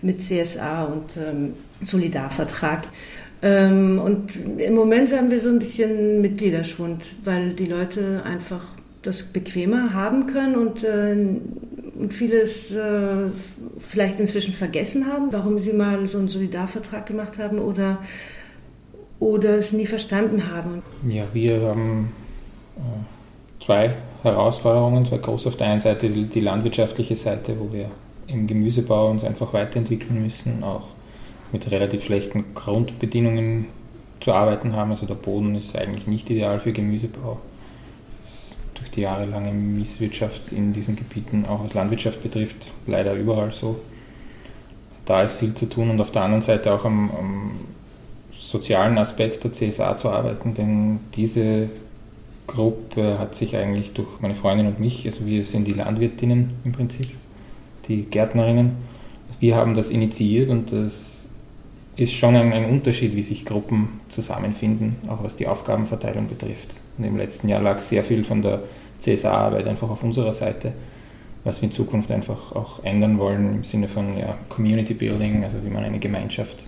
mit 0.03 0.23
CSA 0.23 0.85
und 0.85 1.17
ähm, 1.17 1.55
Solidarvertrag. 1.83 2.85
Ähm, 3.43 3.99
und 3.99 4.35
im 4.59 4.75
Moment 4.75 5.17
haben 5.17 5.31
wir 5.31 5.41
so 5.41 5.49
ein 5.49 5.59
bisschen 5.59 6.21
Mitgliederschwund, 6.21 7.15
weil 7.25 7.55
die 7.55 7.67
Leute 7.67 8.23
einfach 8.25 8.65
das 9.03 9.23
bequemer 9.23 9.95
haben 9.95 10.27
können 10.27 10.57
und, 10.57 10.85
äh, 10.85 11.17
und 11.99 12.13
vieles 12.13 12.73
äh, 12.73 13.29
vielleicht 13.79 14.21
inzwischen 14.21 14.53
vergessen 14.53 15.07
haben, 15.07 15.33
warum 15.33 15.59
sie 15.59 15.73
mal 15.73 16.07
so 16.07 16.19
einen 16.19 16.29
Solidarvertrag 16.29 17.07
gemacht 17.07 17.39
haben 17.39 17.59
oder, 17.59 17.99
oder 19.19 19.57
es 19.57 19.73
nie 19.73 19.87
verstanden 19.87 20.51
haben. 20.53 20.83
Ja, 21.09 21.25
wir 21.33 21.61
haben 21.63 22.13
äh, 22.77 23.65
zwei 23.65 23.95
Herausforderungen, 24.23 25.07
zwei 25.07 25.17
große. 25.17 25.49
Auf 25.49 25.57
der 25.57 25.69
einen 25.69 25.81
Seite 25.81 26.11
die 26.11 26.41
landwirtschaftliche 26.41 27.17
Seite, 27.17 27.55
wo 27.59 27.73
wir 27.73 27.87
im 28.27 28.47
Gemüsebau 28.47 29.11
uns 29.11 29.25
einfach 29.25 29.53
weiterentwickeln 29.55 30.23
müssen, 30.23 30.63
auch 30.63 30.89
mit 31.53 31.71
relativ 31.71 32.05
schlechten 32.05 32.55
Grundbedingungen 32.55 33.67
zu 34.21 34.33
arbeiten 34.33 34.75
haben. 34.75 34.91
Also 34.91 35.07
der 35.07 35.15
Boden 35.15 35.55
ist 35.55 35.77
eigentlich 35.77 36.07
nicht 36.07 36.29
ideal 36.31 36.61
für 36.61 36.73
Gemüsebau. 36.73 37.39
durch 38.75 38.91
die 38.93 39.03
jahrelange 39.03 39.53
Misswirtschaft 39.53 40.53
in 40.53 40.73
diesen 40.73 40.97
Gebieten, 40.97 41.45
auch 41.47 41.63
was 41.63 41.75
Landwirtschaft 41.75 42.23
betrifft, 42.23 42.71
leider 42.87 43.13
überall 43.15 43.53
so. 43.53 43.79
Da 45.05 45.23
ist 45.23 45.37
viel 45.37 45.55
zu 45.55 45.67
tun 45.67 45.91
und 45.91 46.01
auf 46.01 46.13
der 46.13 46.23
anderen 46.23 46.43
Seite 46.43 46.73
auch 46.73 46.85
am, 46.87 47.11
am 47.11 47.51
sozialen 48.33 48.97
Aspekt 48.97 49.45
der 49.45 49.53
CSA 49.53 49.97
zu 49.97 50.09
arbeiten, 50.09 50.55
denn 50.55 51.01
diese 51.15 51.69
Gruppe 52.47 53.19
hat 53.19 53.35
sich 53.35 53.57
eigentlich 53.57 53.93
durch 53.93 54.09
meine 54.21 54.35
Freundin 54.35 54.67
und 54.67 54.81
mich, 54.81 55.07
also 55.07 55.27
wir 55.27 55.45
sind 55.45 55.67
die 55.67 55.73
Landwirtinnen 55.73 56.51
im 56.65 56.73
Prinzip, 56.73 57.11
die 57.87 58.03
Gärtnerinnen, 58.03 58.73
wir 59.39 59.57
haben 59.57 59.75
das 59.75 59.91
initiiert 59.91 60.51
und 60.51 60.73
das 60.73 61.20
ist 61.97 62.13
schon 62.13 62.37
ein, 62.37 62.53
ein, 62.53 62.67
Unterschied, 62.67 63.15
wie 63.15 63.23
sich 63.23 63.45
Gruppen 63.45 64.01
zusammenfinden, 64.09 64.97
auch 65.09 65.23
was 65.23 65.37
die 65.37 65.47
Aufgabenverteilung 65.47 66.29
betrifft. 66.29 66.81
Und 66.97 67.05
im 67.05 67.17
letzten 67.17 67.49
Jahr 67.49 67.61
lag 67.61 67.79
sehr 67.79 68.05
viel 68.05 68.25
von 68.25 68.43
der 68.43 68.63
CSA-Arbeit 69.01 69.67
einfach 69.67 69.91
auf 69.91 70.03
unserer 70.03 70.33
Seite, 70.33 70.73
was 71.45 71.61
wir 71.61 71.69
in 71.69 71.75
Zukunft 71.75 72.11
einfach 72.11 72.55
auch 72.55 72.85
ändern 72.85 73.19
wollen 73.19 73.57
im 73.57 73.65
Sinne 73.65 73.89
von 73.89 74.17
ja, 74.19 74.37
Community 74.49 74.95
Building, 74.95 75.45
also 75.45 75.59
wie 75.65 75.71
man 75.71 75.85
eine 75.85 75.99
Gemeinschaft 75.99 76.67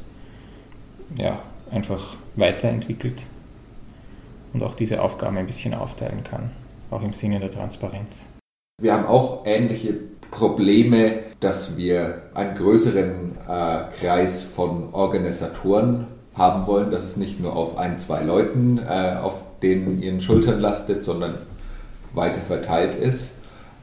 ja, 1.19 1.43
einfach 1.71 2.17
weiterentwickelt 2.37 3.23
und 4.53 4.63
auch 4.63 4.75
diese 4.75 5.03
Aufgaben 5.03 5.37
ein 5.37 5.47
bisschen 5.47 5.75
aufteilen 5.75 6.25
kann, 6.25 6.51
auch 6.91 7.03
im 7.03 7.13
Sinne 7.13 7.41
der 7.41 7.51
Transparenz. 7.51 8.27
Wir 8.81 8.95
haben 8.95 9.07
auch 9.07 9.45
ähnliche 9.47 9.95
Probleme, 10.31 11.32
dass 11.43 11.77
wir 11.77 12.23
einen 12.35 12.55
größeren 12.55 13.33
äh, 13.49 13.81
Kreis 14.01 14.43
von 14.45 14.93
Organisatoren 14.93 16.07
haben 16.35 16.67
wollen, 16.67 16.91
dass 16.91 17.03
es 17.03 17.17
nicht 17.17 17.41
nur 17.41 17.55
auf 17.55 17.77
ein, 17.77 17.99
zwei 17.99 18.23
Leuten 18.23 18.79
äh, 18.79 19.17
auf 19.21 19.43
denen 19.61 20.01
ihren 20.01 20.21
Schultern 20.21 20.61
lastet, 20.61 21.03
sondern 21.03 21.35
weiter 22.15 22.41
verteilt 22.41 22.95
ist. 22.95 23.31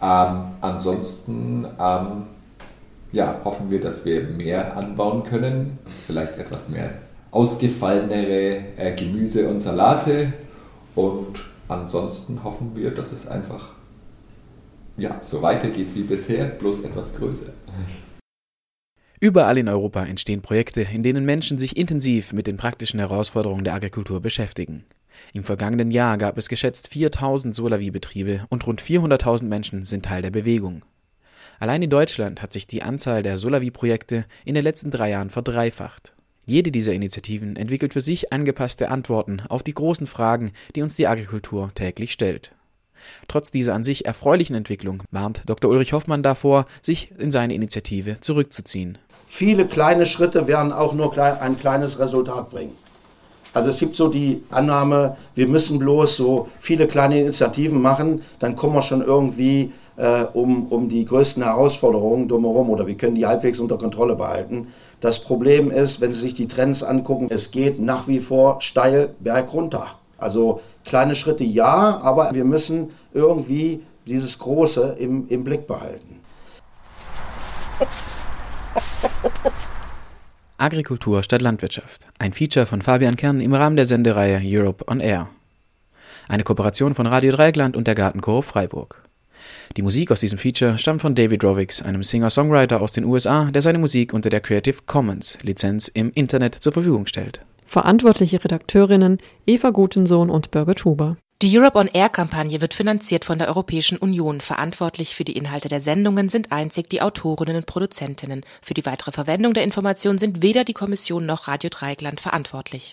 Ähm, 0.02 0.44
ansonsten 0.62 1.68
ähm, 1.80 2.24
ja, 3.12 3.36
hoffen 3.44 3.70
wir, 3.70 3.82
dass 3.82 4.06
wir 4.06 4.24
mehr 4.24 4.78
anbauen 4.78 5.24
können, 5.24 5.80
vielleicht 6.08 6.38
etwas 6.38 6.70
mehr 6.70 6.92
ausgefallenere 7.32 8.62
äh, 8.78 8.96
Gemüse 8.96 9.50
und 9.50 9.60
Salate 9.60 10.34
und 10.96 11.44
ansonsten 11.68 12.44
hoffen 12.44 12.72
wir, 12.76 12.92
dass 12.92 13.12
es 13.12 13.28
einfach 13.28 13.79
ja, 15.00 15.22
so 15.24 15.42
weitergeht 15.42 15.88
wie 15.94 16.04
bisher, 16.04 16.46
bloß 16.46 16.82
etwas 16.82 17.16
größer. 17.16 17.54
Überall 19.22 19.58
in 19.58 19.68
Europa 19.68 20.06
entstehen 20.06 20.42
Projekte, 20.42 20.82
in 20.82 21.04
denen 21.04 21.26
Menschen 21.26 21.60
sich 21.60 21.76
intensiv 21.76 22.32
mit 22.32 22.48
den 22.48 22.58
praktischen 22.58 23.00
Herausforderungen 23.00 23.66
der 23.66 23.74
Agrikultur 23.74 24.22
beschäftigen. 24.22 24.86
Im 25.34 25.44
vergangenen 25.44 25.92
Jahr 25.92 26.18
gab 26.18 26.38
es 26.38 26.48
geschätzt 26.48 26.88
4000 26.88 27.54
Solavi-Betriebe 27.54 28.46
und 28.50 28.66
rund 28.66 28.82
400.000 28.82 29.46
Menschen 29.46 29.84
sind 29.84 30.06
Teil 30.06 30.22
der 30.22 30.32
Bewegung. 30.32 30.84
Allein 31.60 31.84
in 31.84 31.90
Deutschland 31.90 32.42
hat 32.42 32.54
sich 32.54 32.68
die 32.68 32.82
Anzahl 32.82 33.22
der 33.22 33.38
Solavi-Projekte 33.38 34.26
in 34.46 34.56
den 34.56 34.64
letzten 34.64 34.92
drei 34.92 35.10
Jahren 35.10 35.30
verdreifacht. 35.30 36.14
Jede 36.46 36.72
dieser 36.72 36.94
Initiativen 36.94 37.58
entwickelt 37.58 37.94
für 37.94 38.02
sich 38.02 38.32
angepasste 38.32 38.90
Antworten 38.90 39.42
auf 39.50 39.62
die 39.62 39.74
großen 39.74 40.08
Fragen, 40.08 40.52
die 40.76 40.82
uns 40.82 40.96
die 40.96 41.08
Agrikultur 41.08 41.72
täglich 41.76 42.14
stellt. 42.14 42.56
Trotz 43.28 43.52
dieser 43.52 43.74
an 43.74 43.84
sich 43.84 44.06
erfreulichen 44.06 44.56
Entwicklung 44.56 45.04
warnt 45.12 45.44
Dr. 45.46 45.70
Ulrich 45.70 45.94
Hoffmann 45.94 46.24
davor, 46.24 46.66
sich 46.82 47.12
in 47.18 47.32
seine 47.32 47.54
Initiative 47.54 48.20
zurückzuziehen. 48.22 48.98
Viele 49.28 49.68
kleine 49.68 50.06
Schritte 50.06 50.48
werden 50.48 50.74
auch 50.74 50.94
nur 50.94 51.16
ein 51.18 51.60
kleines 51.60 52.00
Resultat 52.00 52.50
bringen. 52.50 52.76
Also 53.54 53.72
es 53.72 53.80
gibt 53.80 53.96
so 53.96 54.08
die 54.10 54.44
Annahme, 54.52 55.18
wir 55.36 55.48
müssen 55.48 55.80
bloß 55.80 56.16
so 56.16 56.50
viele 56.60 56.88
kleine 56.88 57.20
Initiativen 57.20 57.82
machen, 57.82 58.22
dann 58.40 58.56
kommen 58.56 58.76
wir 58.76 58.82
schon 58.82 59.04
irgendwie 59.04 59.72
äh, 59.98 60.24
um, 60.34 60.68
um 60.68 60.88
die 60.88 61.04
größten 61.06 61.44
Herausforderungen 61.44 62.28
drumherum 62.28 62.70
oder 62.70 62.86
wir 62.86 62.96
können 62.96 63.16
die 63.16 63.26
halbwegs 63.26 63.60
unter 63.60 63.78
Kontrolle 63.78 64.16
behalten. 64.16 64.68
Das 65.02 65.20
Problem 65.20 65.72
ist, 65.72 66.02
wenn 66.02 66.14
Sie 66.14 66.20
sich 66.20 66.34
die 66.36 66.48
Trends 66.48 66.84
angucken, 66.84 67.28
es 67.30 67.52
geht 67.52 67.80
nach 67.80 68.08
wie 68.08 68.20
vor 68.20 68.62
steil 68.62 69.16
bergunter. 69.20 69.88
Also 70.18 70.62
kleine 70.86 71.16
Schritte 71.16 71.44
ja, 71.44 72.00
aber 72.02 72.34
wir 72.34 72.46
müssen 72.46 72.92
irgendwie 73.14 73.84
dieses 74.06 74.40
Große 74.40 74.98
im, 75.00 75.28
im 75.30 75.44
Blick 75.44 75.68
behalten. 75.68 76.20
Agrikultur 80.58 81.24
statt 81.24 81.42
Landwirtschaft. 81.42 82.06
Ein 82.18 82.34
Feature 82.34 82.66
von 82.66 82.82
Fabian 82.82 83.16
Kern 83.16 83.40
im 83.40 83.54
Rahmen 83.54 83.78
der 83.78 83.86
Sendereihe 83.86 84.42
Europe 84.44 84.86
on 84.88 85.00
Air. 85.00 85.30
Eine 86.28 86.44
Kooperation 86.44 86.96
von 86.96 87.08
Radio 87.08 87.32
Dreieckland 87.32 87.78
und 87.78 87.88
der 87.88 87.96
Gartenkoop 87.96 88.46
Freiburg. 88.46 89.04
Die 89.78 89.82
Musik 89.82 90.12
aus 90.12 90.20
diesem 90.20 90.38
Feature 90.38 90.78
stammt 90.78 91.02
von 91.02 91.16
David 91.16 91.44
Rovix, 91.44 91.82
einem 91.82 92.04
Singer-Songwriter 92.04 92.82
aus 92.82 92.92
den 92.92 93.06
USA, 93.06 93.46
der 93.52 93.62
seine 93.62 93.80
Musik 93.80 94.14
unter 94.14 94.30
der 94.30 94.42
Creative 94.42 94.78
Commons 94.86 95.38
Lizenz 95.44 95.88
im 95.88 96.12
Internet 96.14 96.56
zur 96.56 96.74
Verfügung 96.74 97.06
stellt. 97.06 97.46
Verantwortliche 97.70 98.44
Redakteurinnen 98.44 99.20
Eva 99.46 99.70
Gutensohn 99.70 100.32
und 100.32 100.50
Birgit 100.50 100.86
Huber. 100.86 101.18
Die 101.44 101.56
Europe 101.56 101.78
on 101.78 101.88
Air 101.88 102.10
Kampagne 102.10 102.62
wird 102.62 102.74
finanziert 102.74 103.26
von 103.26 103.38
der 103.38 103.48
Europäischen 103.48 104.00
Union. 104.00 104.42
Verantwortlich 104.42 105.14
für 105.14 105.24
die 105.24 105.38
Inhalte 105.38 105.68
der 105.68 105.80
Sendungen 105.80 106.30
sind 106.30 106.52
einzig 106.52 106.90
die 106.90 107.04
Autorinnen 107.04 107.58
und 107.58 107.68
Produzentinnen. 107.68 108.44
Für 108.66 108.74
die 108.74 108.88
weitere 108.88 109.12
Verwendung 109.12 109.54
der 109.54 109.66
Informationen 109.66 110.18
sind 110.18 110.42
weder 110.42 110.64
die 110.64 110.74
Kommission 110.74 111.28
noch 111.28 111.48
Radio 111.48 111.70
Dreieckland 111.70 112.20
verantwortlich. 112.20 112.88